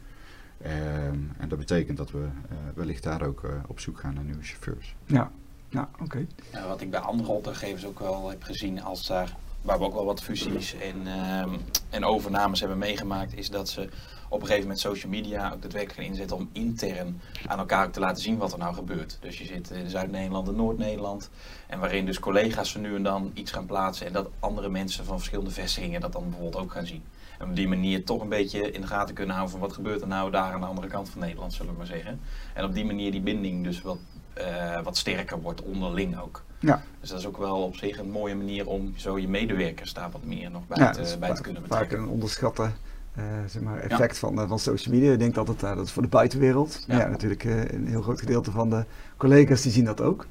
Um, 0.66 1.32
en 1.38 1.50
dat 1.50 1.58
betekent 1.58 1.98
dat 1.98 2.12
we 2.12 2.20
uh, 2.20 2.58
wellicht 2.76 3.04
daar 3.04 3.22
ook 3.22 3.44
uh, 3.44 3.52
op 3.68 3.80
zoek 3.80 4.00
gaan 4.00 4.14
naar 4.14 4.24
nieuwe 4.24 4.44
chauffeurs. 4.44 4.96
Ja, 5.06 5.32
ja 5.70 5.90
oké. 6.02 6.26
Okay. 6.52 6.68
wat 6.68 6.82
ik 6.82 6.92
bij 6.92 7.00
andere 7.00 7.32
opdrachtgevers 7.32 7.86
ook 7.86 8.00
wel 8.00 8.30
heb 8.30 8.44
gezien, 8.44 8.84
als 8.84 9.08
daar, 9.08 9.36
waar 9.62 9.78
we 9.78 9.86
ook 9.86 9.94
wel 9.94 10.06
wat 10.06 10.24
fusies 10.24 10.76
en, 10.76 11.08
um, 11.42 11.60
en 11.90 12.06
overnames 12.06 12.60
hebben 12.60 12.78
meegemaakt, 12.78 13.38
is 13.38 13.50
dat 13.50 13.70
ze 13.70 13.90
op 14.30 14.40
een 14.40 14.48
gegeven 14.48 14.62
moment 14.62 14.80
social 14.80 15.12
media 15.12 15.52
ook 15.54 15.62
daadwerkelijk 15.62 16.00
gaan 16.00 16.10
inzetten 16.10 16.38
om 16.38 16.50
intern 16.52 17.22
aan 17.46 17.60
elkaar 17.60 17.90
te 17.90 18.00
laten 18.00 18.24
zien 18.24 18.38
wat 18.38 18.52
er 18.52 18.58
nou 18.58 18.74
gebeurt. 18.74 19.18
Dus 19.22 19.38
je 19.38 19.46
zit 19.46 19.70
in 19.70 19.90
Zuid-Nederland 19.90 20.48
en 20.48 20.56
Noord-Nederland 20.56 21.30
en 21.68 21.80
waarin 21.80 22.06
dus 22.06 22.20
collega's 22.20 22.72
van 22.72 22.82
nu 22.82 22.96
en 22.96 23.04
dan 23.04 23.32
iets 23.34 23.52
gaan 23.52 23.66
plaatsen 23.66 24.08
en 24.08 24.14
dat 24.14 24.30
andere 24.40 24.70
mensen 24.70 25.06
van 25.06 25.18
verschillende 25.18 25.52
vestigingen 25.52 26.02
dat 26.02 26.12
dan 26.12 26.30
bijvoorbeeld 26.30 26.64
ook 26.64 26.72
gaan 26.72 26.86
zien. 26.86 27.04
En 27.40 27.50
op 27.50 27.56
die 27.56 27.68
manier 27.68 28.04
toch 28.04 28.22
een 28.22 28.30
beetje 28.30 28.72
in 28.72 28.82
de 28.82 28.88
gaten 28.88 29.16
kunnen 29.16 29.36
houden 29.36 29.58
van 29.58 29.68
wat 29.68 29.74
gebeurt 29.74 30.02
er 30.02 30.08
nou 30.08 30.32
daar 30.32 30.54
aan 30.54 30.60
de 30.60 30.66
andere 30.66 30.88
kant 30.88 31.10
van 31.10 31.22
Nederland, 31.22 31.54
zullen 31.54 31.72
we 31.72 31.78
maar 31.78 31.88
zeggen. 31.88 32.20
En 32.54 32.64
op 32.64 32.74
die 32.74 32.86
manier 32.86 33.12
die 33.12 33.22
binding 33.22 33.64
dus 33.64 33.82
wat, 33.82 33.98
uh, 34.38 34.82
wat 34.82 34.98
sterker 34.98 35.42
wordt 35.42 35.62
onderling 35.62 36.20
ook. 36.20 36.44
Ja. 36.60 36.84
Dus 37.00 37.10
dat 37.10 37.20
is 37.20 37.26
ook 37.26 37.38
wel 37.38 37.64
op 37.64 37.76
zich 37.76 37.98
een 37.98 38.12
mooie 38.12 38.36
manier 38.36 38.68
om 38.68 38.94
zo 38.96 39.20
je 39.20 39.28
medewerkers 39.28 39.94
daar 39.94 40.12
wat 40.12 40.24
meer 40.24 40.52
nog 40.52 40.68
bij, 40.68 40.78
ja, 40.78 40.92
te, 40.92 41.18
bij 41.20 41.34
te 41.34 41.42
kunnen 41.42 41.62
betrekken. 41.62 41.98
Vaak 41.98 42.06
een 42.06 42.12
onderschatten 42.12 42.74
uh, 43.18 43.24
zeg 43.48 43.62
maar, 43.62 43.80
effect 43.80 44.18
van, 44.18 44.40
uh, 44.40 44.48
van 44.48 44.60
social 44.60 44.96
media. 44.96 45.12
Ik 45.12 45.20
denk 45.20 45.36
dat 45.36 45.48
het 45.48 45.60
dat 45.60 45.86
is 45.86 45.92
voor 45.92 46.02
de 46.02 46.08
buitenwereld. 46.08 46.84
Ja, 46.88 46.98
ja 46.98 47.08
natuurlijk 47.08 47.44
een 47.44 47.88
heel 47.88 48.02
groot 48.02 48.20
gedeelte 48.20 48.52
van 48.52 48.70
de 48.70 48.86
collega's 49.18 49.62
die 49.62 49.72
zien 49.72 49.86
dat 49.86 50.02
ook. 50.02 50.26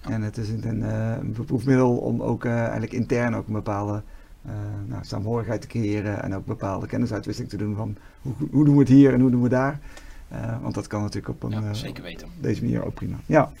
En 0.00 0.22
het 0.22 0.36
is 0.36 0.48
een, 0.48 0.82
een 0.82 1.32
beproefmiddel 1.32 1.96
om 1.96 2.22
ook 2.22 2.44
eigenlijk 2.44 2.92
intern 2.92 3.36
ook 3.36 3.46
een 3.46 3.52
bepaalde 3.52 4.02
uh, 4.46 4.52
nou, 4.86 5.04
saamhorigheid 5.04 5.60
te 5.60 5.66
creëren 5.66 6.22
en 6.22 6.34
ook 6.34 6.46
bepaalde 6.46 6.86
kennisuitwisseling 6.86 7.52
te 7.52 7.58
doen 7.58 7.76
van 7.76 7.96
hoe, 8.22 8.32
hoe 8.50 8.64
doen 8.64 8.74
we 8.74 8.80
het 8.80 8.88
hier 8.88 9.12
en 9.12 9.20
hoe 9.20 9.30
doen 9.30 9.42
we 9.42 9.48
daar. 9.48 9.78
Uh, 10.32 10.62
want 10.62 10.74
dat 10.74 10.86
kan 10.86 11.00
natuurlijk 11.00 11.28
op 11.28 11.42
een, 11.42 11.62
ja, 11.62 11.74
zeker 11.74 12.02
weten. 12.02 12.28
deze 12.40 12.62
manier 12.62 12.84
ook 12.84 12.94
prima. 12.94 13.16
Ja, 13.26 13.52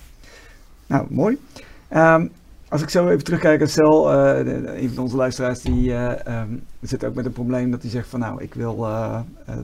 nou 0.86 1.06
mooi. 1.10 1.38
Um, 1.94 2.30
als 2.68 2.82
ik 2.82 2.88
zo 2.88 3.08
even 3.08 3.24
terugkijk, 3.24 3.68
stel, 3.68 4.12
uh, 4.12 4.80
een 4.82 4.90
van 4.90 5.02
onze 5.02 5.16
luisteraars 5.16 5.60
die 5.60 5.92
um, 5.92 6.62
zit 6.80 7.04
ook 7.04 7.14
met 7.14 7.26
een 7.26 7.32
probleem 7.32 7.70
dat 7.70 7.82
hij 7.82 7.90
zegt 7.90 8.08
van 8.08 8.20
nou, 8.20 8.42
ik 8.42 8.54
wil 8.54 8.88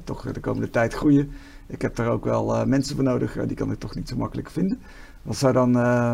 toch 0.05 0.33
de 0.33 0.41
komende 0.41 0.71
tijd 0.71 0.95
groeien. 0.95 1.31
Ik 1.67 1.83
heb 1.83 1.97
daar 1.97 2.09
ook 2.09 2.25
wel 2.25 2.67
mensen 2.67 2.95
voor 2.95 3.05
nodig, 3.05 3.39
die 3.47 3.57
kan 3.57 3.73
ik 3.73 3.79
toch 3.79 3.95
niet 3.95 4.09
zo 4.09 4.17
makkelijk 4.17 4.51
vinden. 4.51 4.81
Wat 5.23 5.37
zou 5.37 5.53
dan 5.53 5.73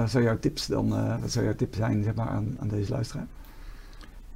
zou 0.09 0.25
jouw 0.25 0.39
tips 0.39 0.67
dan, 0.67 0.89
wat 1.21 1.31
zou 1.31 1.45
jouw 1.45 1.55
tip 1.55 1.75
zijn 1.75 2.03
zeg 2.03 2.15
maar, 2.15 2.29
aan, 2.29 2.57
aan 2.61 2.69
deze 2.69 2.93
luisteraar? 2.93 3.27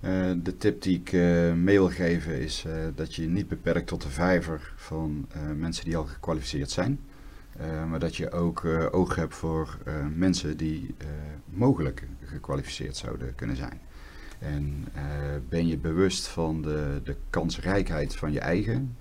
Uh, 0.04 0.32
de 0.42 0.56
tip 0.56 0.82
die 0.82 0.98
ik 0.98 1.12
uh, 1.12 1.52
mee 1.52 1.78
wil 1.78 1.90
geven 1.90 2.40
is 2.40 2.64
uh, 2.66 2.72
dat 2.94 3.14
je 3.14 3.28
niet 3.28 3.48
beperkt 3.48 3.86
tot 3.86 4.02
de 4.02 4.08
vijver 4.08 4.72
van 4.76 5.28
mensen 5.56 5.84
die 5.84 5.96
al 5.96 6.04
gekwalificeerd 6.04 6.70
zijn. 6.70 7.00
maar 7.88 7.98
dat 7.98 8.16
je 8.16 8.30
ook 8.30 8.64
oog 8.90 9.14
hebt 9.14 9.34
voor 9.34 9.78
mensen 10.14 10.56
die 10.56 10.94
mogelijk 11.44 12.06
gekwalificeerd 12.24 12.96
zouden 12.96 13.34
kunnen 13.34 13.56
zijn. 13.56 13.80
En 14.38 14.84
ben 15.48 15.66
je 15.66 15.78
bewust 15.78 16.26
van 16.26 16.62
de, 16.62 17.00
de 17.04 17.16
kansrijkheid 17.30 18.16
van 18.16 18.32
je 18.32 18.40
eigen 18.40 18.96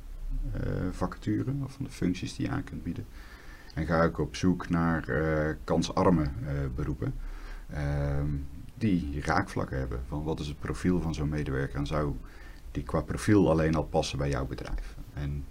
vacature 0.92 1.52
of 1.64 1.72
van 1.72 1.86
de 1.86 1.92
functies 1.92 2.36
die 2.36 2.46
je 2.46 2.52
aan 2.52 2.64
kunt 2.64 2.84
bieden. 2.84 3.06
En 3.74 3.86
ga 3.86 4.04
ook 4.04 4.20
op 4.20 4.36
zoek 4.36 4.70
naar 4.70 5.06
kansarme 5.64 6.26
beroepen. 6.76 7.14
Ehm, 7.74 8.28
die 8.82 9.22
raakvlakken 9.22 9.78
hebben. 9.78 10.00
Van 10.08 10.24
wat 10.24 10.40
is 10.40 10.48
het 10.48 10.60
profiel 10.60 11.02
van 11.02 11.14
zo'n 11.14 11.30
medewerker 11.30 11.78
en 11.80 11.88
zou 11.88 12.16
die 12.72 12.84
qua 12.84 13.02
profiel 13.02 13.50
alleen 13.50 13.76
al 13.76 13.84
passen 13.84 14.18
bij 14.18 14.30
jouw 14.30 14.46
bedrijf. 14.46 14.96
En 15.14 15.46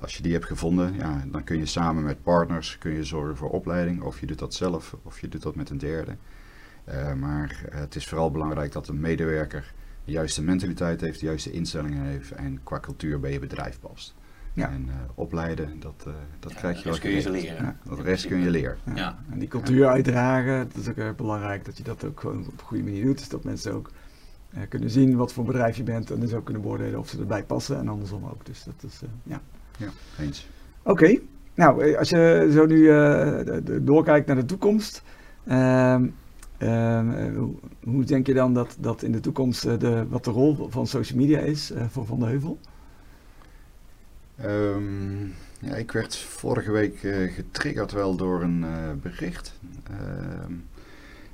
als 0.00 0.16
je 0.16 0.22
die 0.22 0.32
hebt 0.32 0.44
gevonden, 0.44 0.94
ja, 0.94 1.24
dan 1.26 1.44
kun 1.44 1.58
je 1.58 1.66
samen 1.66 2.02
met 2.02 2.22
partners 2.22 2.78
kun 2.78 2.92
je 2.92 3.04
zorgen 3.04 3.36
voor 3.36 3.50
opleiding. 3.50 4.02
Of 4.02 4.20
je 4.20 4.26
doet 4.26 4.38
dat 4.38 4.54
zelf, 4.54 4.96
of 5.02 5.20
je 5.20 5.28
doet 5.28 5.42
dat 5.42 5.54
met 5.54 5.70
een 5.70 5.78
derde. 5.78 6.16
Uh, 6.88 7.12
maar 7.12 7.62
het 7.70 7.94
is 7.94 8.08
vooral 8.08 8.30
belangrijk 8.30 8.72
dat 8.72 8.88
een 8.88 9.00
medewerker 9.00 9.74
de 10.04 10.12
juiste 10.12 10.42
mentaliteit 10.42 11.00
heeft, 11.00 11.20
de 11.20 11.26
juiste 11.26 11.50
instellingen 11.50 12.02
heeft 12.02 12.30
en 12.30 12.60
qua 12.62 12.80
cultuur 12.80 13.20
bij 13.20 13.32
je 13.32 13.38
bedrijf 13.38 13.80
past. 13.80 14.14
Ja. 14.52 14.70
En 14.70 14.84
uh, 14.88 14.94
opleiden, 15.14 15.80
dat, 15.80 16.04
uh, 16.08 16.14
dat 16.40 16.52
ja, 16.52 16.58
krijg 16.58 16.82
je 16.82 16.88
wel. 16.88 16.98
kun 16.98 17.10
je 17.10 17.20
ze 17.20 17.30
leren. 17.30 17.64
Ja, 17.64 17.76
dat 17.88 18.00
rest 18.00 18.26
kun 18.26 18.38
je 18.38 18.50
leren. 18.50 18.76
Ja. 18.94 19.18
En 19.30 19.38
die 19.38 19.48
cultuur 19.48 19.86
uitdragen, 19.86 20.68
dat 20.72 20.82
is 20.82 20.88
ook 20.88 20.96
erg 20.96 21.16
belangrijk 21.16 21.64
dat 21.64 21.76
je 21.76 21.82
dat 21.82 22.04
ook 22.04 22.20
gewoon 22.20 22.38
op 22.38 22.52
een 22.52 22.66
goede 22.66 22.82
manier 22.82 23.04
doet. 23.04 23.18
Dus 23.18 23.28
dat 23.28 23.44
mensen 23.44 23.74
ook 23.74 23.90
uh, 24.54 24.60
kunnen 24.68 24.90
zien 24.90 25.16
wat 25.16 25.32
voor 25.32 25.44
bedrijf 25.44 25.76
je 25.76 25.82
bent 25.82 26.10
en 26.10 26.20
dus 26.20 26.32
ook 26.32 26.44
kunnen 26.44 26.62
beoordelen 26.62 26.98
of 26.98 27.08
ze 27.08 27.18
erbij 27.18 27.44
passen 27.44 27.78
en 27.78 27.88
andersom 27.88 28.24
ook. 28.24 28.46
Dus 28.46 28.64
dat 28.64 28.90
is, 28.90 29.00
ja. 29.22 29.40
Ja, 29.76 29.88
eens. 30.18 30.48
Oké, 30.82 30.90
okay. 30.90 31.22
nou 31.54 31.96
als 31.96 32.08
je 32.08 32.50
zo 32.52 32.66
nu 32.66 33.84
doorkijkt 33.84 34.26
naar 34.26 34.36
de 34.36 34.44
toekomst. 34.44 35.02
Uh, 35.44 35.96
hoe, 36.58 37.54
hoe, 37.84 38.04
denk 38.04 38.26
je 38.26 38.34
dan 38.34 38.54
dat, 38.54 38.76
dat 38.80 39.02
in 39.02 39.12
de 39.12 39.20
toekomst 39.20 39.80
de, 39.80 40.06
wat 40.08 40.24
de 40.24 40.30
rol 40.30 40.68
van 40.70 40.86
social 40.86 41.18
media 41.18 41.38
is 41.38 41.72
voor 41.88 42.06
Van 42.06 42.18
de 42.18 42.26
Heuvel? 42.26 42.58
Um, 44.44 45.34
ja, 45.60 45.74
ik 45.74 45.92
werd 45.92 46.16
vorige 46.16 46.70
week 46.70 47.02
uh, 47.02 47.32
getriggerd 47.32 47.92
wel 47.92 48.16
door 48.16 48.42
een 48.42 48.62
uh, 48.62 48.68
bericht. 49.02 49.52
Uh, 49.90 49.96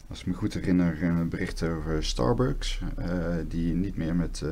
als 0.09 0.21
ik 0.21 0.27
me 0.27 0.33
goed 0.33 0.55
herinner, 0.55 1.03
een 1.03 1.29
bericht 1.29 1.63
over 1.63 2.05
Starbucks. 2.05 2.81
Die 3.49 3.75
niet 3.75 3.97
meer 3.97 4.17
met 4.17 4.45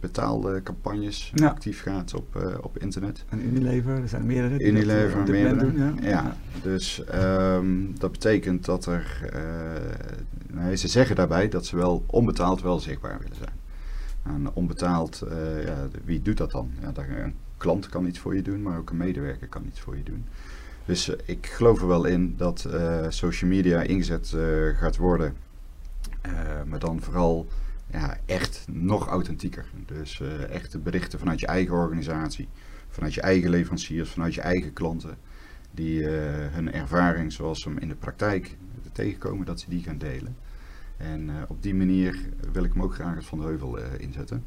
betaalde 0.00 0.62
campagnes 0.62 1.32
ja. 1.34 1.48
actief 1.48 1.82
gaat 1.82 2.14
op, 2.14 2.56
op 2.60 2.78
internet. 2.78 3.24
En 3.28 3.46
Unilever, 3.46 4.02
er 4.02 4.08
zijn 4.08 4.26
meerdere. 4.26 4.64
Unilever, 4.64 5.18
dat, 5.18 5.28
meerdere. 5.28 5.72
Doen, 5.72 5.76
ja. 5.76 5.92
ja. 6.00 6.08
ja. 6.08 6.36
dus 6.62 7.02
um, 7.14 7.98
dat 7.98 8.12
betekent 8.12 8.64
dat 8.64 8.86
er... 8.86 9.30
nee, 10.52 10.76
ze 10.76 10.88
zeggen 10.88 11.16
daarbij 11.16 11.48
dat 11.48 11.66
ze 11.66 11.76
wel 11.76 12.04
onbetaald 12.06 12.62
wel 12.62 12.80
zichtbaar 12.80 13.18
willen 13.18 13.36
zijn. 13.36 13.54
En 14.22 14.52
onbetaald, 14.52 15.22
ja, 15.64 15.88
wie 16.04 16.22
doet 16.22 16.36
dat 16.36 16.50
dan? 16.50 16.70
Ja, 16.80 16.92
daar, 16.92 17.32
klant 17.56 17.88
kan 17.88 18.06
iets 18.06 18.18
voor 18.18 18.34
je 18.34 18.42
doen, 18.42 18.62
maar 18.62 18.78
ook 18.78 18.90
een 18.90 18.96
medewerker 18.96 19.48
kan 19.48 19.66
iets 19.66 19.80
voor 19.80 19.96
je 19.96 20.02
doen. 20.02 20.24
Dus 20.86 21.08
uh, 21.08 21.14
ik 21.24 21.46
geloof 21.46 21.80
er 21.80 21.86
wel 21.86 22.04
in 22.04 22.34
dat 22.36 22.66
uh, 22.68 23.06
social 23.08 23.50
media 23.50 23.82
ingezet 23.82 24.32
uh, 24.34 24.76
gaat 24.78 24.96
worden. 24.96 25.36
maar 26.66 26.78
dan 26.78 27.02
vooral 27.02 27.46
ja, 27.90 28.18
echt 28.24 28.66
nog 28.68 29.08
authentieker. 29.08 29.64
Dus 29.86 30.22
echt 30.50 30.72
de 30.72 30.78
berichten 30.78 31.18
vanuit 31.18 31.40
je 31.40 31.46
eigen 31.46 31.74
organisatie, 31.74 32.48
vanuit 32.88 33.14
je 33.14 33.20
eigen 33.20 33.50
leveranciers, 33.50 34.10
vanuit 34.10 34.34
je 34.34 34.40
eigen 34.40 34.72
klanten. 34.72 35.16
Die 35.70 36.06
hun 36.06 36.72
ervaring 36.72 37.32
zoals 37.32 37.60
ze 37.60 37.68
hem 37.68 37.78
in 37.78 37.88
de 37.88 37.94
praktijk 37.94 38.56
tegenkomen, 38.92 39.46
dat 39.46 39.60
ze 39.60 39.70
die 39.70 39.82
gaan 39.82 39.98
delen. 39.98 40.36
En 40.96 41.30
op 41.48 41.62
die 41.62 41.74
manier 41.74 42.18
wil 42.52 42.64
ik 42.64 42.72
hem 42.72 42.82
ook 42.82 42.94
graag 42.94 43.16
als 43.16 43.26
Van 43.26 43.38
de 43.38 43.44
Heuvel 43.44 43.78
inzetten. 43.98 44.44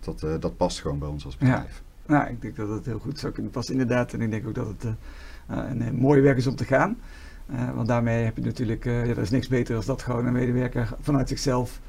Dat, 0.00 0.20
dat 0.20 0.56
past 0.56 0.80
gewoon 0.80 0.98
bij 0.98 1.08
ons 1.08 1.24
als 1.24 1.36
bedrijf. 1.36 1.82
Ja. 1.85 1.85
Nou, 2.06 2.28
ik 2.28 2.42
denk 2.42 2.56
dat 2.56 2.68
het 2.68 2.86
heel 2.86 2.98
goed 2.98 3.18
zou 3.18 3.32
kunnen 3.32 3.52
passen, 3.52 3.72
inderdaad. 3.72 4.12
En 4.12 4.20
ik 4.20 4.30
denk 4.30 4.46
ook 4.46 4.54
dat 4.54 4.66
het 4.66 4.84
uh, 4.84 4.90
een, 5.68 5.80
een 5.80 5.94
mooie 5.94 6.20
weg 6.20 6.36
is 6.36 6.46
om 6.46 6.56
te 6.56 6.64
gaan. 6.64 6.96
Want 7.74 7.88
daarmee 7.88 8.24
heb 8.24 8.36
je 8.36 8.42
natuurlijk, 8.42 8.84
er 8.84 9.18
is 9.18 9.30
niks 9.30 9.48
beter 9.48 9.74
dan 9.74 9.82
dat 9.86 10.02
gewoon 10.02 10.26
een 10.26 10.32
medewerker 10.32 10.88
vanuit 11.00 11.28
zichzelf 11.28 11.80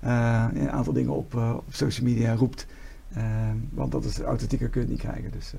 een 0.00 0.70
aantal 0.70 0.92
dingen 0.92 1.12
op, 1.12 1.34
op 1.34 1.64
social 1.68 2.06
media 2.06 2.34
roept. 2.34 2.66
want 3.70 3.92
dat 3.92 4.04
is 4.04 4.20
authentieker 4.20 4.68
kun 4.68 4.82
je 4.82 4.88
niet 4.88 4.98
krijgen. 4.98 5.30
Dus, 5.30 5.54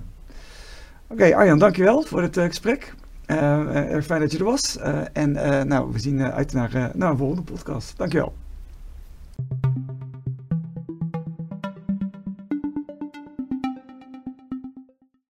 Oké, 1.08 1.14
okay, 1.14 1.34
Arjan, 1.34 1.60
dankjewel 1.60 2.02
voor 2.02 2.22
het 2.22 2.38
gesprek. 2.40 2.94
erg 3.26 4.06
fijn 4.06 4.22
dat 4.22 4.32
je 4.32 4.38
er 4.38 4.44
was. 4.44 4.78
en 5.14 5.32
nou, 5.68 5.92
we 5.92 6.00
zien 6.00 6.22
uit 6.22 6.54
naar, 6.54 6.92
naar 6.94 7.12
een 7.12 7.18
volgende 7.18 7.44
podcast. 7.44 7.98
Dankjewel. 7.98 8.34